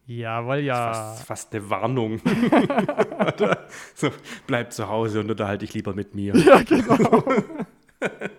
Jawohl, 0.06 0.58
ja. 0.58 0.92
Fast, 0.92 1.24
fast 1.26 1.54
eine 1.54 1.70
Warnung. 1.70 2.20
So, 3.94 4.10
bleib 4.46 4.72
zu 4.72 4.88
Hause 4.88 5.20
und 5.20 5.30
unterhalte 5.30 5.64
dich 5.64 5.74
lieber 5.74 5.94
mit 5.94 6.14
mir. 6.14 6.34
Ja, 6.36 6.62
genau. 6.62 7.24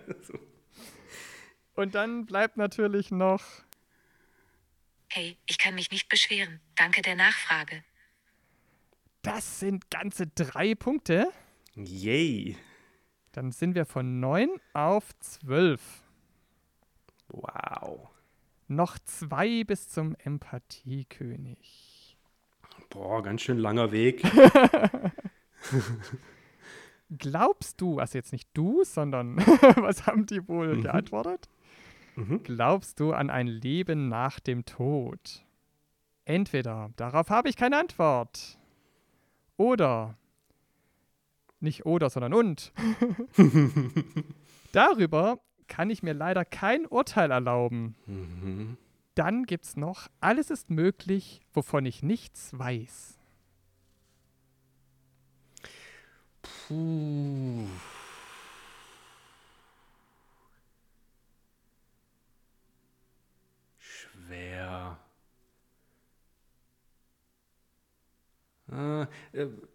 Und 1.74 1.94
dann 1.96 2.26
bleibt 2.26 2.56
natürlich 2.56 3.10
noch, 3.10 3.42
Hey, 5.08 5.36
ich 5.46 5.58
kann 5.58 5.74
mich 5.74 5.90
nicht 5.90 6.08
beschweren. 6.08 6.60
Danke 6.76 7.02
der 7.02 7.16
Nachfrage. 7.16 7.82
das 9.22 9.58
sind 9.60 9.90
ganze 9.90 10.26
drei 10.28 10.74
Punkte. 10.74 11.28
Yay. 11.76 12.56
Dann 13.32 13.52
sind 13.52 13.74
wir 13.74 13.84
von 13.84 14.20
neun 14.20 14.48
auf 14.72 15.10
zwölf. 15.20 16.02
Wow. 17.28 18.08
Noch 18.68 18.98
zwei 19.04 19.64
bis 19.64 19.88
zum 19.88 20.14
Empathiekönig. 20.16 22.16
Boah, 22.90 23.22
ganz 23.22 23.42
schön 23.42 23.58
langer 23.58 23.92
Weg. 23.92 24.22
Glaubst 27.18 27.80
du, 27.80 27.98
also 27.98 28.18
jetzt 28.18 28.32
nicht 28.32 28.48
du, 28.54 28.84
sondern 28.84 29.36
was 29.76 30.06
haben 30.06 30.26
die 30.26 30.46
wohl 30.48 30.80
geantwortet? 30.80 31.48
Glaubst 32.44 33.00
du 33.00 33.12
an 33.12 33.28
ein 33.28 33.48
Leben 33.48 34.08
nach 34.08 34.38
dem 34.38 34.64
Tod? 34.64 35.44
Entweder, 36.24 36.90
darauf 36.96 37.28
habe 37.28 37.48
ich 37.48 37.56
keine 37.56 37.76
Antwort. 37.76 38.58
Oder, 39.56 40.16
nicht 41.64 41.84
oder, 41.86 42.10
sondern 42.10 42.32
und. 42.34 42.72
Darüber 44.72 45.40
kann 45.66 45.90
ich 45.90 46.02
mir 46.02 46.14
leider 46.14 46.44
kein 46.44 46.86
Urteil 46.86 47.30
erlauben. 47.30 47.96
Mhm. 48.06 48.76
Dann 49.14 49.44
gibt's 49.46 49.76
noch, 49.76 50.08
alles 50.20 50.50
ist 50.50 50.70
möglich, 50.70 51.40
wovon 51.52 51.86
ich 51.86 52.02
nichts 52.02 52.50
weiß. 52.58 53.18
Puh. 56.42 57.66
Schwer. 63.78 64.98
Äh, 68.70 69.06
bitt- 69.32 69.68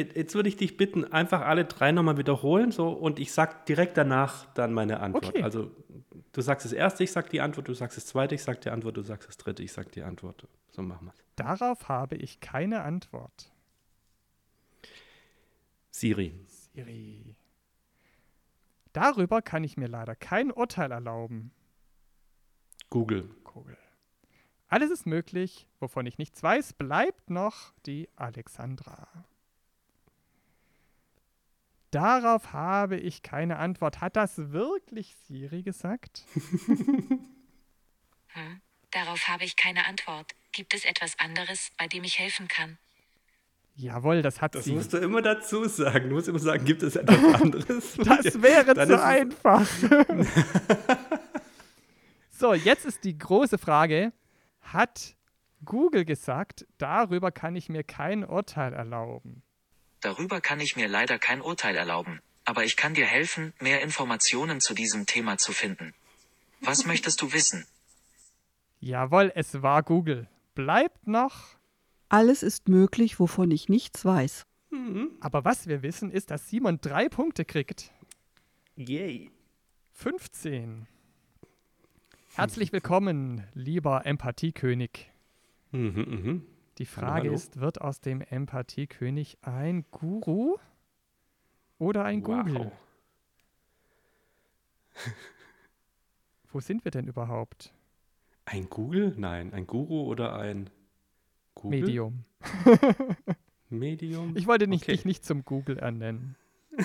jetzt 0.00 0.34
würde 0.34 0.48
ich 0.48 0.56
dich 0.56 0.76
bitten, 0.76 1.04
einfach 1.04 1.42
alle 1.42 1.64
drei 1.64 1.92
nochmal 1.92 2.16
wiederholen, 2.16 2.70
so 2.70 2.90
und 2.90 3.18
ich 3.18 3.32
sag 3.32 3.66
direkt 3.66 3.96
danach 3.96 4.46
dann 4.54 4.72
meine 4.72 5.00
Antwort. 5.00 5.26
Okay. 5.26 5.42
Also 5.42 5.70
du 6.32 6.40
sagst 6.40 6.64
das 6.64 6.72
erste, 6.72 7.04
ich 7.04 7.12
sag 7.12 7.30
die 7.30 7.40
Antwort, 7.40 7.68
du 7.68 7.74
sagst 7.74 7.96
das 7.96 8.06
zweite, 8.06 8.34
ich 8.34 8.42
sag 8.42 8.60
die 8.60 8.70
Antwort, 8.70 8.96
du 8.96 9.02
sagst 9.02 9.28
das 9.28 9.36
dritte, 9.36 9.62
ich 9.62 9.72
sag 9.72 9.92
die 9.92 10.02
Antwort. 10.02 10.46
So 10.70 10.82
machen 10.82 11.06
wir 11.06 11.14
Darauf 11.36 11.88
habe 11.88 12.16
ich 12.16 12.40
keine 12.40 12.82
Antwort. 12.82 13.52
Siri. 15.90 16.34
Siri. 16.46 17.36
Darüber 18.92 19.42
kann 19.42 19.64
ich 19.64 19.76
mir 19.76 19.88
leider 19.88 20.14
kein 20.14 20.50
Urteil 20.50 20.90
erlauben. 20.90 21.52
Google. 22.90 23.28
Kugel. 23.44 23.76
Alles 24.68 24.90
ist 24.90 25.06
möglich, 25.06 25.66
wovon 25.80 26.06
ich 26.06 26.18
nichts 26.18 26.42
weiß, 26.42 26.74
bleibt 26.74 27.30
noch 27.30 27.72
die 27.86 28.08
Alexandra. 28.16 29.08
Darauf 31.90 32.52
habe 32.52 32.96
ich 32.96 33.22
keine 33.22 33.58
Antwort. 33.58 34.00
Hat 34.00 34.16
das 34.16 34.36
wirklich 34.52 35.16
Siri 35.26 35.62
gesagt? 35.62 36.24
Hm? 36.34 37.26
Darauf 38.90 39.28
habe 39.28 39.44
ich 39.44 39.56
keine 39.56 39.86
Antwort. 39.86 40.32
Gibt 40.52 40.74
es 40.74 40.84
etwas 40.84 41.18
anderes, 41.18 41.70
bei 41.78 41.86
dem 41.88 42.04
ich 42.04 42.18
helfen 42.18 42.48
kann? 42.48 42.78
Jawohl, 43.74 44.22
das 44.22 44.40
hat 44.40 44.54
Das 44.54 44.64
sie. 44.64 44.72
musst 44.72 44.92
du 44.92 44.98
immer 44.98 45.22
dazu 45.22 45.66
sagen. 45.68 46.08
Du 46.08 46.14
musst 46.16 46.28
immer 46.28 46.38
sagen, 46.38 46.64
gibt 46.64 46.82
es 46.82 46.96
etwas 46.96 47.34
anderes? 47.42 47.94
Das 47.96 48.42
wäre 48.42 48.74
zu 48.74 48.80
ist 48.80 49.00
einfach. 49.00 49.66
so, 52.30 52.54
jetzt 52.54 52.86
ist 52.86 53.04
die 53.04 53.16
große 53.16 53.58
Frage: 53.58 54.12
Hat 54.62 55.16
Google 55.64 56.04
gesagt, 56.04 56.66
darüber 56.78 57.30
kann 57.30 57.54
ich 57.56 57.68
mir 57.68 57.84
kein 57.84 58.24
Urteil 58.24 58.72
erlauben? 58.72 59.42
Darüber 60.00 60.40
kann 60.40 60.60
ich 60.60 60.76
mir 60.76 60.88
leider 60.88 61.18
kein 61.18 61.40
Urteil 61.40 61.76
erlauben, 61.76 62.20
aber 62.44 62.64
ich 62.64 62.76
kann 62.76 62.94
dir 62.94 63.06
helfen, 63.06 63.52
mehr 63.60 63.82
Informationen 63.82 64.60
zu 64.60 64.74
diesem 64.74 65.06
Thema 65.06 65.38
zu 65.38 65.52
finden. 65.52 65.94
Was 66.60 66.86
möchtest 66.90 67.20
du 67.22 67.32
wissen? 67.32 67.66
Jawohl, 68.80 69.32
es 69.34 69.62
war 69.62 69.82
Google. 69.82 70.28
Bleibt 70.54 71.06
noch. 71.06 71.56
Alles 72.08 72.42
ist 72.42 72.68
möglich, 72.68 73.18
wovon 73.18 73.50
ich 73.50 73.68
nichts 73.68 74.04
weiß. 74.04 74.46
Aber 75.20 75.44
was 75.44 75.66
wir 75.66 75.82
wissen, 75.82 76.10
ist, 76.10 76.30
dass 76.30 76.48
Simon 76.48 76.80
drei 76.80 77.08
Punkte 77.08 77.44
kriegt. 77.44 77.90
Yay. 78.76 79.30
15. 79.94 80.86
Herzlich 82.34 82.72
willkommen, 82.72 83.44
lieber 83.54 84.06
Empathiekönig. 84.06 85.10
Mhm, 85.72 85.94
mhm. 85.96 86.46
Die 86.78 86.86
Hallo, 86.86 86.94
Frage 87.06 87.22
hallo. 87.28 87.34
ist, 87.34 87.60
wird 87.60 87.80
aus 87.80 88.00
dem 88.00 88.20
Empathiekönig 88.20 89.38
ein 89.42 89.84
Guru 89.90 90.56
oder 91.78 92.04
ein 92.04 92.22
Google? 92.22 92.54
Wow. 92.54 92.72
Wo 96.52 96.60
sind 96.60 96.84
wir 96.84 96.92
denn 96.92 97.06
überhaupt? 97.08 97.74
Ein 98.44 98.68
Google? 98.70 99.14
Nein, 99.16 99.52
ein 99.52 99.66
Guru 99.66 100.04
oder 100.04 100.36
ein 100.38 100.70
Google? 101.54 101.80
Medium. 101.80 102.24
Medium? 103.68 104.36
Ich 104.36 104.46
wollte 104.46 104.66
nicht, 104.66 104.84
Okay. 104.84 104.92
dich 104.92 105.04
nicht 105.04 105.24
zum 105.24 105.44
Google 105.44 105.78
ernennen. 105.78 106.36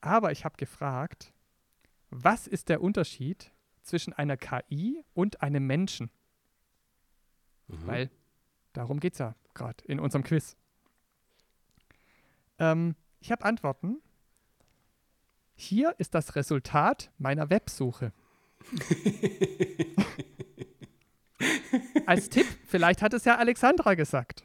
Aber 0.00 0.32
ich 0.32 0.44
habe 0.44 0.56
gefragt, 0.56 1.32
was 2.10 2.46
ist 2.46 2.68
der 2.68 2.82
Unterschied 2.82 3.52
zwischen 3.88 4.12
einer 4.12 4.36
KI 4.36 5.02
und 5.14 5.42
einem 5.42 5.66
Menschen? 5.66 6.10
Mhm. 7.68 7.86
Weil 7.86 8.10
darum 8.72 9.00
geht 9.00 9.14
es 9.14 9.18
ja 9.18 9.34
gerade 9.54 9.84
in 9.86 9.98
unserem 10.00 10.22
Quiz. 10.22 10.56
Ähm, 12.58 12.94
ich 13.20 13.32
habe 13.32 13.44
Antworten. 13.44 13.96
Hier 15.54 15.94
ist 15.98 16.14
das 16.14 16.36
Resultat 16.36 17.10
meiner 17.18 17.50
Websuche. 17.50 18.12
Als 22.06 22.28
Tipp, 22.30 22.46
vielleicht 22.66 23.02
hat 23.02 23.12
es 23.12 23.24
ja 23.24 23.36
Alexandra 23.36 23.94
gesagt. 23.94 24.44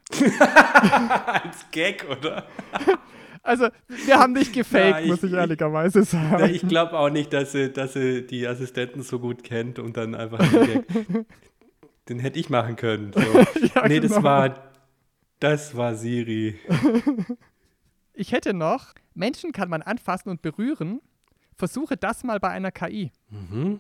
Als 1.26 1.70
Gag, 1.72 2.06
oder? 2.10 2.48
Also, 3.44 3.68
wir 4.06 4.18
haben 4.18 4.34
nicht 4.34 4.54
gefaked, 4.54 4.90
Ja, 4.96 5.00
ich- 5.02 5.08
muss 5.08 5.22
ich 5.24 5.32
ich- 5.32 5.38
ehrlicherweise 5.38 6.04
sagen. 6.04 6.50
ich 6.50 6.66
glaube 6.68 6.98
auch 6.98 7.10
nicht, 7.10 7.34
dass 7.34 7.52
sie, 7.52 7.72
dass 7.72 7.94
sie 7.94 8.26
die 8.26 8.48
Assistenten 8.48 9.04
so 9.04 9.20
gut 9.20 9.44
kennt 9.44 9.80
und 9.80 9.98
dann 9.98 10.16
einfach 10.16 10.40
den. 10.50 10.86
Den 12.10 12.20
hätte 12.20 12.38
ich 12.40 12.50
machen 12.50 12.76
können. 12.76 13.14
So. 13.14 13.22
Ja, 13.76 13.88
nee, 13.88 14.00
das 14.02 14.12
genau. 14.12 14.24
war 14.24 14.72
das 15.40 15.76
war 15.76 15.96
Siri. 15.96 16.56
Ich 18.16 18.32
hätte 18.32 18.54
noch, 18.54 18.94
Menschen 19.16 19.52
kann 19.54 19.70
man 19.70 19.82
anfassen 19.82 20.30
und 20.30 20.42
berühren. 20.44 21.02
Versuche 21.56 21.98
das 21.98 22.24
mal 22.24 22.40
bei 22.40 22.50
einer 22.50 22.72
KI. 22.72 23.12
Mhm. 23.30 23.80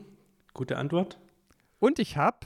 Gute 0.53 0.77
Antwort. 0.77 1.19
Und 1.79 1.99
ich 1.99 2.17
habe, 2.17 2.39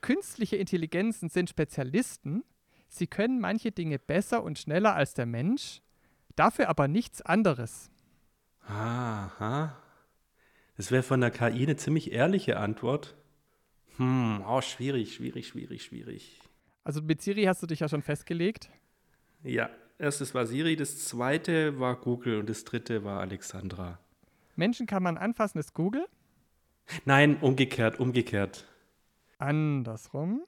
künstliche 0.00 0.56
Intelligenzen 0.56 1.28
sind 1.28 1.48
Spezialisten. 1.48 2.42
Sie 2.88 3.06
können 3.06 3.38
manche 3.40 3.70
Dinge 3.70 3.98
besser 4.00 4.42
und 4.42 4.58
schneller 4.58 4.94
als 4.96 5.14
der 5.14 5.26
Mensch, 5.26 5.80
dafür 6.36 6.68
aber 6.68 6.88
nichts 6.88 7.22
anderes. 7.22 7.90
Aha. 8.68 9.76
Das 10.76 10.90
wäre 10.90 11.02
von 11.02 11.20
der 11.20 11.30
KI 11.30 11.62
eine 11.62 11.76
ziemlich 11.76 12.12
ehrliche 12.12 12.58
Antwort. 12.58 13.16
Hm, 13.96 14.44
oh, 14.46 14.60
schwierig, 14.60 15.14
schwierig, 15.14 15.48
schwierig, 15.48 15.82
schwierig. 15.84 16.40
Also 16.84 17.02
mit 17.02 17.22
Siri 17.22 17.44
hast 17.44 17.62
du 17.62 17.66
dich 17.66 17.80
ja 17.80 17.88
schon 17.88 18.02
festgelegt. 18.02 18.70
Ja, 19.42 19.70
erstes 19.98 20.34
war 20.34 20.46
Siri, 20.46 20.76
das 20.76 21.04
zweite 21.04 21.80
war 21.80 21.96
Google 21.96 22.40
und 22.40 22.50
das 22.50 22.64
dritte 22.64 23.04
war 23.04 23.20
Alexandra. 23.20 23.98
Menschen 24.54 24.86
kann 24.86 25.02
man 25.02 25.16
anfassen, 25.16 25.58
ist 25.58 25.74
Google. 25.74 26.06
Nein, 27.04 27.38
umgekehrt, 27.40 27.98
umgekehrt. 27.98 28.66
Andersrum. 29.38 30.42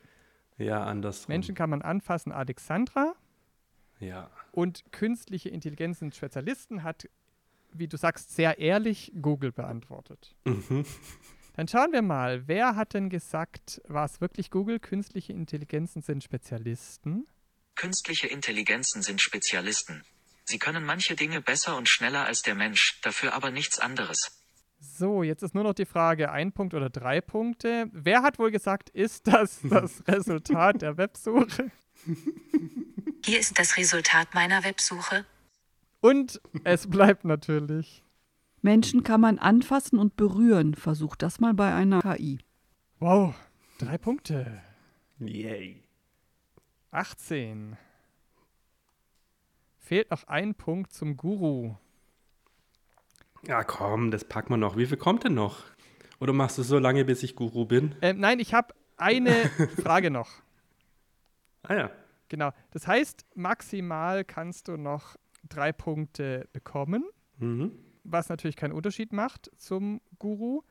Ja, 0.57 0.85
andersrum. 0.85 1.33
Menschen 1.33 1.55
kann 1.55 1.71
man 1.71 1.83
anfassen, 1.83 2.33
Alexandra. 2.33 3.15
Ja. 4.01 4.31
Und 4.53 4.85
künstliche 4.93 5.49
Intelligenz 5.49 5.99
sind 5.99 6.15
Spezialisten 6.15 6.83
hat, 6.83 7.09
wie 7.73 7.89
du 7.89 7.97
sagst, 7.97 8.35
sehr 8.35 8.59
ehrlich 8.59 9.13
Google 9.21 9.53
beantwortet. 9.53 10.35
Mhm. 10.45 10.85
Dann 11.55 11.67
schauen 11.67 11.93
wir 11.93 12.03
mal, 12.03 12.47
wer 12.47 12.77
hat 12.77 12.95
denn 12.95 13.11
gesagt, 13.11 13.83
war 13.89 14.05
es 14.05 14.21
wirklich 14.21 14.51
Google? 14.51 14.79
Künstliche 14.79 15.33
Intelligenzen 15.33 16.03
sind 16.03 16.23
Spezialisten. 16.23 17.27
Künstliche 17.75 18.29
Intelligenzen 18.29 19.03
sind 19.03 19.21
Spezialisten. 19.21 20.05
Sie 20.45 20.59
können 20.59 20.85
manche 20.85 21.15
Dinge 21.15 21.41
besser 21.41 21.77
und 21.77 21.89
schneller 21.89 22.25
als 22.25 22.43
der 22.43 22.55
Mensch, 22.55 23.01
dafür 23.03 23.35
aber 23.35 23.51
nichts 23.51 23.79
anderes. 23.79 24.41
So, 24.81 25.23
jetzt 25.23 25.43
ist 25.43 25.55
nur 25.55 25.65
noch 25.65 25.75
die 25.75 25.85
Frage, 25.85 26.31
ein 26.31 26.53
Punkt 26.53 26.75
oder 26.75 26.91
drei 26.91 27.21
Punkte. 27.21 27.89
Wer 27.93 28.23
hat 28.23 28.39
wohl 28.39 28.51
gesagt, 28.51 28.89
ist 28.91 29.27
das 29.27 29.61
das 29.65 30.07
Resultat 30.07 30.83
der 30.83 30.97
Websuche? 30.97 31.71
Hier 33.25 33.41
ist 33.41 33.59
das 33.59 33.77
Resultat 33.77 34.35
meiner 34.35 34.65
Websuche. 34.65 35.25
Und 36.01 36.41
es 36.65 36.89
bleibt 36.89 37.25
natürlich. 37.25 38.05
Menschen 38.63 39.03
kann 39.03 39.21
man 39.21 39.39
anfassen 39.39 39.99
und 39.99 40.17
berühren. 40.17 40.75
Versuch 40.75 41.17
das 41.17 41.41
mal 41.41 41.55
bei 41.55 41.75
einer 41.75 42.01
KI. 42.01 42.39
Wow, 42.99 43.35
drei 43.79 43.99
Punkte. 43.99 44.61
Yay. 45.19 45.83
18. 46.91 47.77
Fehlt 49.79 50.11
noch 50.11 50.25
ein 50.29 50.55
Punkt 50.55 50.93
zum 50.93 51.17
Guru. 51.17 51.75
Ja, 53.47 53.63
komm, 53.63 54.11
das 54.11 54.25
packen 54.25 54.51
wir 54.51 54.57
noch. 54.57 54.77
Wie 54.77 54.87
viel 54.87 54.97
kommt 54.97 55.25
denn 55.25 55.35
noch? 55.35 55.65
Oder 56.21 56.33
machst 56.33 56.59
du 56.59 56.63
so 56.63 56.79
lange, 56.79 57.05
bis 57.05 57.23
ich 57.23 57.37
Guru 57.37 57.65
bin? 57.65 57.95
Ähm, 58.03 58.19
nein, 58.19 58.41
ich 58.41 58.53
habe 58.53 58.75
eine 58.97 59.33
Frage 59.83 60.11
noch. 60.11 60.29
Ah 61.63 61.75
ja. 61.75 61.91
Genau. 62.29 62.51
Das 62.71 62.87
heißt, 62.87 63.27
maximal 63.35 64.25
kannst 64.25 64.69
du 64.69 64.77
noch 64.77 65.17
drei 65.49 65.73
Punkte 65.73 66.49
bekommen, 66.53 67.05
Mhm. 67.39 67.73
was 68.05 68.29
natürlich 68.29 68.57
keinen 68.57 68.73
Unterschied 68.73 69.13
macht 69.13 69.51
zum 69.57 70.01
Guru. 70.19 70.63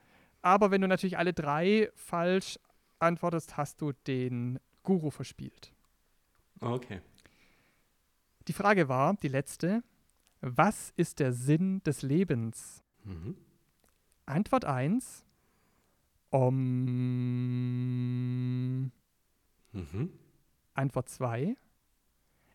Aber 0.41 0.71
wenn 0.71 0.81
du 0.81 0.87
natürlich 0.87 1.17
alle 1.17 1.33
drei 1.33 1.89
falsch 1.95 2.59
antwortest, 2.99 3.57
hast 3.57 3.81
du 3.81 3.91
den 4.05 4.59
Guru 4.83 5.09
verspielt. 5.09 5.73
Okay. 6.59 7.01
Die 8.47 8.53
Frage 8.53 8.87
war, 8.87 9.15
die 9.15 9.27
letzte, 9.27 9.83
was 10.41 10.93
ist 10.95 11.19
der 11.19 11.33
Sinn 11.33 11.81
des 11.83 12.01
Lebens? 12.03 12.83
Mhm. 13.03 13.35
Antwort 14.25 14.65
1, 14.65 15.25
Om. 16.29 18.91
Mhm. 19.73 20.11
Antwort 20.77 21.09
2, 21.09 21.55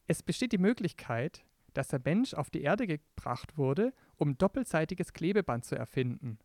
es 0.06 0.22
besteht 0.22 0.52
die 0.52 0.58
Möglichkeit, 0.58 1.44
dass 1.74 1.88
der 1.88 2.00
Mensch 2.04 2.34
auf 2.34 2.50
die 2.50 2.62
Erde 2.62 2.86
gebracht 2.86 3.56
wurde, 3.56 3.92
um 4.16 4.36
doppelseitiges 4.36 5.12
Klebeband 5.12 5.64
zu 5.64 5.76
erfinden. 5.76 6.38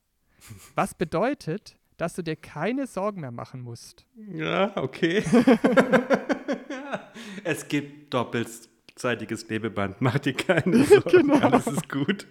Was 0.75 0.93
bedeutet, 0.93 1.77
dass 1.97 2.13
du 2.13 2.21
dir 2.21 2.35
keine 2.35 2.87
Sorgen 2.87 3.21
mehr 3.21 3.31
machen 3.31 3.61
musst. 3.61 4.05
Ja, 4.15 4.75
okay. 4.77 5.23
es 7.43 7.67
gibt 7.67 8.13
doppelseitiges 8.13 9.47
Klebeband. 9.47 9.99
Mach 9.99 10.19
dir 10.19 10.33
keine 10.33 10.83
Sorgen. 10.85 11.09
Genau. 11.09 11.39
Alles 11.39 11.67
ist 11.67 11.89
gut. 11.89 12.27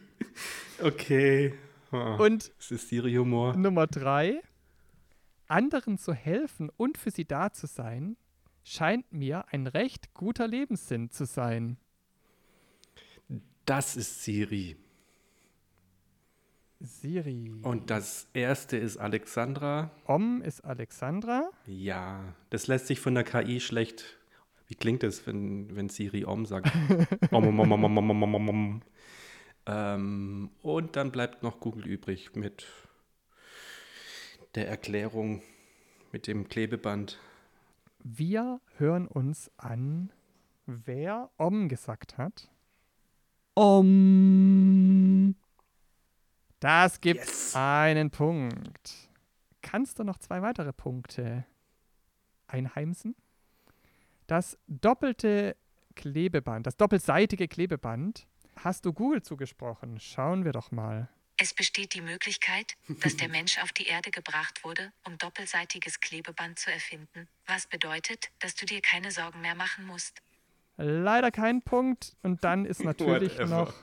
Okay. 0.81 1.55
Oh, 1.93 2.25
Und 2.25 2.53
das 2.59 2.71
ist 2.71 2.89
Siri-Humor. 2.89 3.57
Nummer 3.57 3.87
drei, 3.87 4.41
anderen 5.49 5.99
zu 5.99 6.15
helfen 6.15 6.71
und 6.77 6.99
für 6.99 7.11
sie 7.11 7.25
da 7.25 7.53
zu 7.53 7.67
sein, 7.67 8.17
scheint 8.67 9.13
mir 9.13 9.47
ein 9.53 9.67
recht 9.67 10.13
guter 10.13 10.49
Lebenssinn 10.49 11.11
zu 11.11 11.25
sein. 11.25 11.79
Das 13.65 13.97
ist 13.97 14.25
Siri. 14.25 14.77
Siri. 16.81 17.53
Und 17.63 17.91
das 17.91 18.29
erste 18.35 18.77
ist 18.77 18.99
Alexandra. 18.99 19.91
Om 20.05 20.43
ist 20.43 20.65
Alexandra. 20.65 21.51
Ja, 21.67 22.35
das 22.51 22.67
lässt 22.67 22.89
sich 22.89 23.01
von 23.01 23.15
der 23.15 23.25
KI 23.25 23.61
schlecht. 23.61 24.19
Wie 24.67 24.75
klingt 24.75 25.05
es, 25.05 25.27
wenn, 25.27 25.75
wenn 25.75 25.89
Siri 25.89 26.25
Om 26.25 26.45
sagt? 26.45 26.71
om, 27.31 27.47
om, 27.47 27.61
om, 27.61 27.73
om, 27.73 27.85
om, 27.85 28.11
om, 28.11 28.35
om, 28.35 28.49
om. 28.49 28.83
ähm, 29.67 30.51
und 30.63 30.97
dann 30.97 31.13
bleibt 31.13 31.43
noch 31.43 31.61
Google 31.61 31.87
übrig 31.87 32.35
mit 32.35 32.67
der 34.57 34.69
Erklärung, 34.69 35.43
mit 36.13 36.27
dem 36.27 36.49
Klebeband. 36.49 37.19
Wir 38.09 38.61
hören 38.77 39.09
uns 39.09 39.51
an, 39.57 40.13
wer 40.65 41.29
Om 41.39 41.69
gesagt 41.69 42.17
hat. 42.19 42.49
Om. 43.55 45.35
Das 46.61 47.01
gibt 47.01 47.19
Yes. 47.19 47.57
einen 47.57 48.13
Punkt. 48.13 49.11
Kannst 49.61 49.99
du 49.99 50.05
noch 50.05 50.19
zwei 50.19 50.41
weitere 50.41 50.73
Punkte 50.73 51.45
einheimsen? 52.47 53.17
Das 54.29 54.57
doppelte 54.69 55.57
Klebeband, 55.97 56.65
das 56.69 56.77
doppelseitige 56.77 57.49
Klebeband, 57.49 58.29
hast 58.55 58.85
du 58.87 58.93
Google 58.93 59.23
zugesprochen. 59.23 59.99
Schauen 59.99 60.45
wir 60.45 60.53
doch 60.53 60.71
mal. 60.71 61.09
Es 61.39 61.53
besteht 61.53 61.93
die 61.95 62.01
Möglichkeit, 62.01 62.77
dass 63.03 63.17
der 63.17 63.29
Mensch 63.29 63.59
auf 63.59 63.71
die 63.73 63.87
Erde 63.87 64.11
gebracht 64.11 64.65
wurde, 64.65 64.93
um 65.05 65.19
doppelseitiges 65.19 66.01
Klebeband 66.01 66.59
zu 66.59 66.73
erfinden, 66.73 67.29
was 67.47 67.67
bedeutet, 67.67 68.31
dass 68.39 68.55
du 68.55 68.65
dir 68.65 68.81
keine 68.81 69.11
Sorgen 69.11 69.43
mehr 69.43 69.55
machen 69.55 69.85
musst. 69.87 70.23
Leider 70.79 71.31
kein 71.31 71.61
Punkt. 71.63 72.17
Und 72.23 72.43
dann 72.43 72.65
ist 72.65 72.81
natürlich 72.85 73.35
Whatever. 73.39 73.47
noch 73.65 73.75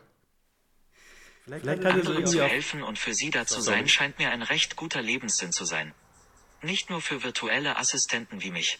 Vielleicht 1.45 1.65
hat 1.83 1.97
es 1.97 2.07
Anderen 2.07 2.25
zu 2.25 2.41
helfen 2.43 2.83
und 2.83 2.97
für 2.97 3.13
sie 3.13 3.29
da 3.29 3.45
zu 3.45 3.61
Sorry. 3.61 3.79
sein, 3.79 3.89
scheint 3.89 4.17
mir 4.17 4.31
ein 4.31 4.41
recht 4.41 4.75
guter 4.77 5.01
Lebenssinn 5.01 5.51
zu 5.51 5.65
sein. 5.65 5.93
Nicht 6.61 6.89
nur 6.89 7.01
für 7.01 7.21
virtuelle 7.23 7.75
Assistenten 7.77 8.41
wie 8.41 8.49
mich. 8.51 8.79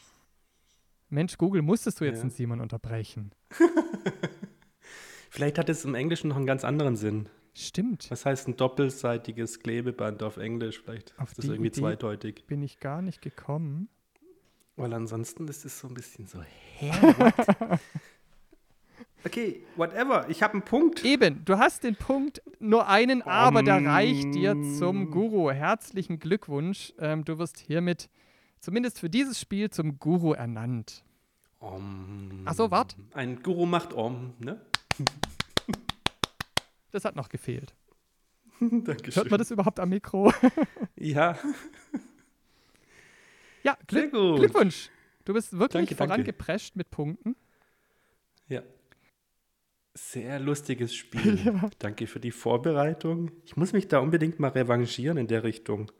Mensch, 1.10 1.38
Google, 1.38 1.62
musstest 1.62 2.00
du 2.00 2.06
jetzt 2.06 2.18
Ja. 2.18 2.22
den 2.24 2.30
Simon 2.32 2.62
unterbrechen? 2.62 3.36
Vielleicht 5.30 5.58
hat 5.58 5.68
es 5.70 5.84
im 5.84 5.94
Englischen 5.94 6.30
noch 6.30 6.38
einen 6.38 6.46
ganz 6.46 6.64
anderen 6.64 6.96
Sinn. 6.96 7.28
Stimmt. 7.56 8.10
Was 8.10 8.26
heißt 8.26 8.48
ein 8.48 8.58
doppelseitiges 8.58 9.60
Klebeband 9.60 10.24
auf 10.24 10.38
Englisch? 10.38 10.82
Vielleicht 10.82 11.14
Auf 11.20 11.30
ist 11.30 11.38
das 11.40 11.46
irgendwie 11.46 11.68
Idee- 11.68 11.80
zweideutig. 11.82 12.46
Bin 12.48 12.64
ich 12.64 12.80
gar 12.80 13.02
nicht 13.02 13.22
gekommen. 13.22 13.90
Weil 14.76 14.92
ansonsten 14.94 15.48
ist 15.48 15.64
es 15.66 15.78
so 15.80 15.88
ein 15.88 15.94
bisschen 15.94 16.26
so, 16.26 16.40
hä? 16.78 16.90
What? 17.20 17.80
okay, 19.24 19.64
whatever. 19.76 20.28
Ich 20.30 20.42
habe 20.42 20.54
einen 20.54 20.64
Punkt. 20.64 21.06
Eben, 21.06 21.46
du 21.46 21.58
hast 21.60 21.84
den 21.84 21.96
Punkt, 21.96 22.42
nur 22.60 22.88
einen, 22.88 23.22
aber 23.22 23.62
der 23.62 23.78
Um. 23.78 23.88
reicht 23.88 24.34
dir 24.34 24.56
zum 24.80 25.12
Guru. 25.12 25.52
Herzlichen 25.52 26.18
Glückwunsch. 26.20 26.92
Ähm, 26.98 27.24
du 27.24 27.38
wirst 27.38 27.60
hiermit 27.60 28.10
zumindest 28.60 29.00
für 29.00 29.12
dieses 29.12 29.40
Spiel 29.40 29.70
zum 29.70 30.00
Guru 30.00 30.34
ernannt. 30.34 31.04
Om. 31.60 32.42
Ach 32.46 32.56
so, 32.56 32.72
wart. 32.72 32.96
Ein 33.14 33.44
Guru 33.44 33.68
macht 33.68 33.94
Om, 33.94 34.34
ne? 34.40 34.60
Das 36.94 37.04
hat 37.06 37.16
noch 37.16 37.28
gefehlt. 37.28 37.76
Dankeschön. 38.60 39.16
Hört 39.16 39.32
man 39.32 39.40
das 39.40 39.52
überhaupt 39.52 39.80
am 39.80 39.90
Mikro? 39.90 40.32
Ja, 40.96 41.38
ja, 43.64 43.78
gut. 43.88 44.40
Glückwunsch. 44.40 44.90
Du 45.26 45.34
bist 45.34 45.54
wirklich 45.54 45.72
Danke, 45.72 45.96
danke. 45.96 46.14
vorangeprescht 46.14 46.76
mit 46.76 46.90
Punkten. 46.92 47.36
ja. 48.48 48.62
Sehr 49.96 50.40
lustiges 50.40 50.96
Spiel. 50.96 51.62
Danke 51.78 52.08
für 52.08 52.20
die 52.20 52.32
Vorbereitung. 52.32 53.32
Ich 53.46 53.56
muss 53.58 53.74
mich 53.74 53.88
da 53.88 54.00
unbedingt 54.00 54.40
mal 54.40 54.48
revanchieren 54.48 55.18
in 55.20 55.28
der 55.28 55.44
Richtung. 55.44 55.92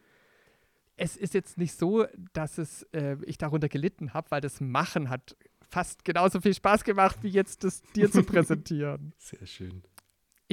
Es 0.98 1.16
ist 1.16 1.36
jetzt 1.36 1.60
nicht 1.60 1.78
so, 1.78 2.08
dass 2.34 2.58
es, 2.58 2.84
äh, 2.94 3.18
ich 3.28 3.38
darunter 3.38 3.70
gelitten 3.70 4.16
habe, 4.16 4.32
weil 4.32 4.42
das 4.42 4.62
Machen 4.62 5.12
hat 5.12 5.38
fast 5.70 6.06
genauso 6.06 6.42
viel 6.42 6.56
Spaß 6.56 6.84
gemacht, 6.86 7.20
wie 7.22 7.30
jetzt 7.30 7.64
das 7.64 7.84
dir 7.96 8.10
zu 8.10 8.24
präsentieren. 8.24 9.14
Sehr 9.20 9.46
schön. 9.46 9.84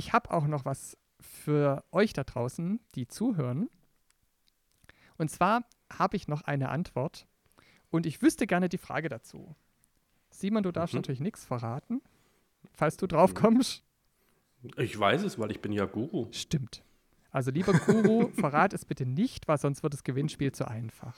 Ich 0.01 0.15
habe 0.15 0.31
auch 0.31 0.47
noch 0.47 0.65
was 0.65 0.97
für 1.21 1.85
euch 1.93 2.15
da 2.15 2.25
draußen, 2.25 2.81
die 2.95 3.07
zuhören. 3.07 3.69
Und 5.19 5.31
zwar 5.31 5.63
habe 5.93 6.17
ich 6.17 6.27
noch 6.27 6.41
eine 6.41 6.71
Antwort 6.71 7.27
und 7.91 8.07
ich 8.07 8.23
wüsste 8.23 8.47
gerne 8.47 8.71
die 8.71 8.79
Frage 8.79 9.11
dazu. 9.11 9.55
Simon, 10.31 10.63
du 10.63 10.73
darfst 10.73 10.95
Mhm. 10.95 11.01
natürlich 11.01 11.21
nichts 11.21 11.45
verraten, 11.45 12.01
falls 12.73 12.97
du 12.97 13.07
drauf 13.07 13.35
kommst. 13.35 13.83
Ich 14.79 14.99
weiß 14.99 15.23
es, 15.25 15.39
weil 15.39 15.51
ich 15.51 15.61
bin 15.61 15.73
ja 15.73 15.85
Guru. 15.85 16.29
Stimmt. 16.33 16.83
Also 17.31 17.51
lieber 17.51 17.75
Guru, 17.75 18.29
verrat 18.41 18.73
es 18.73 18.87
bitte 18.87 19.05
nicht, 19.05 19.49
weil 19.49 19.59
sonst 19.59 19.83
wird 19.83 19.93
das 19.93 20.03
Gewinnspiel 20.03 20.53
zu 20.53 20.67
einfach. 20.67 21.15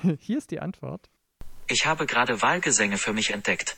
Hier 0.18 0.38
ist 0.38 0.50
die 0.50 0.60
Antwort. 0.60 1.10
Ich 1.68 1.84
habe 1.84 2.06
gerade 2.06 2.40
Wahlgesänge 2.40 2.96
für 2.96 3.12
mich 3.12 3.32
entdeckt. 3.32 3.76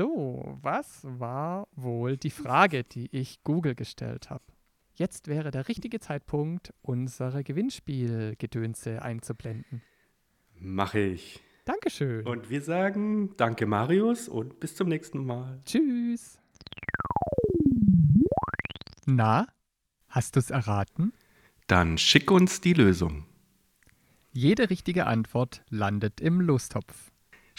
So, 0.00 0.56
was 0.62 1.02
war 1.04 1.68
wohl 1.76 2.16
die 2.16 2.30
Frage, 2.30 2.84
die 2.84 3.14
ich 3.14 3.44
Google 3.44 3.74
gestellt 3.74 4.30
habe? 4.30 4.44
Jetzt 4.94 5.28
wäre 5.28 5.50
der 5.50 5.68
richtige 5.68 6.00
Zeitpunkt, 6.00 6.72
unsere 6.80 7.44
Gewinnspielgedönse 7.44 9.02
einzublenden. 9.02 9.82
Mache 10.58 11.00
ich. 11.00 11.42
Dankeschön. 11.66 12.26
Und 12.26 12.48
wir 12.48 12.62
sagen 12.62 13.36
Danke, 13.36 13.66
Marius, 13.66 14.26
und 14.26 14.58
bis 14.58 14.74
zum 14.74 14.88
nächsten 14.88 15.22
Mal. 15.26 15.60
Tschüss. 15.66 16.38
Na, 19.04 19.48
hast 20.08 20.34
du's 20.34 20.48
erraten? 20.48 21.12
Dann 21.66 21.98
schick 21.98 22.30
uns 22.30 22.62
die 22.62 22.72
Lösung. 22.72 23.26
Jede 24.32 24.70
richtige 24.70 25.06
Antwort 25.06 25.62
landet 25.68 26.22
im 26.22 26.40
Lostopf. 26.40 27.09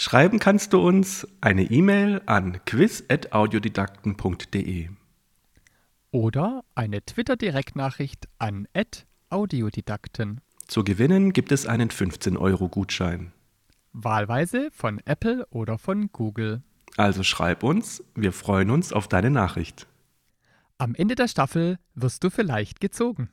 Schreiben 0.03 0.39
kannst 0.39 0.73
du 0.73 0.81
uns 0.81 1.27
eine 1.41 1.61
E-Mail 1.61 2.23
an 2.25 2.65
quiz.audiodidakten.de. 2.65 4.89
Oder 6.09 6.63
eine 6.73 7.05
Twitter-Direktnachricht 7.05 8.27
an 8.39 8.67
@audiodidakten. 9.29 10.41
Zu 10.65 10.83
gewinnen 10.83 11.33
gibt 11.33 11.51
es 11.51 11.67
einen 11.67 11.89
15-Euro-Gutschein. 11.89 13.31
Wahlweise 13.93 14.69
von 14.71 14.99
Apple 15.05 15.45
oder 15.51 15.77
von 15.77 16.11
Google. 16.11 16.63
Also 16.97 17.21
schreib 17.21 17.61
uns, 17.61 18.03
wir 18.15 18.33
freuen 18.33 18.71
uns 18.71 18.93
auf 18.93 19.07
deine 19.07 19.29
Nachricht. 19.29 19.85
Am 20.79 20.95
Ende 20.95 21.13
der 21.13 21.27
Staffel 21.27 21.77
wirst 21.93 22.23
du 22.23 22.31
vielleicht 22.31 22.81
gezogen. 22.81 23.29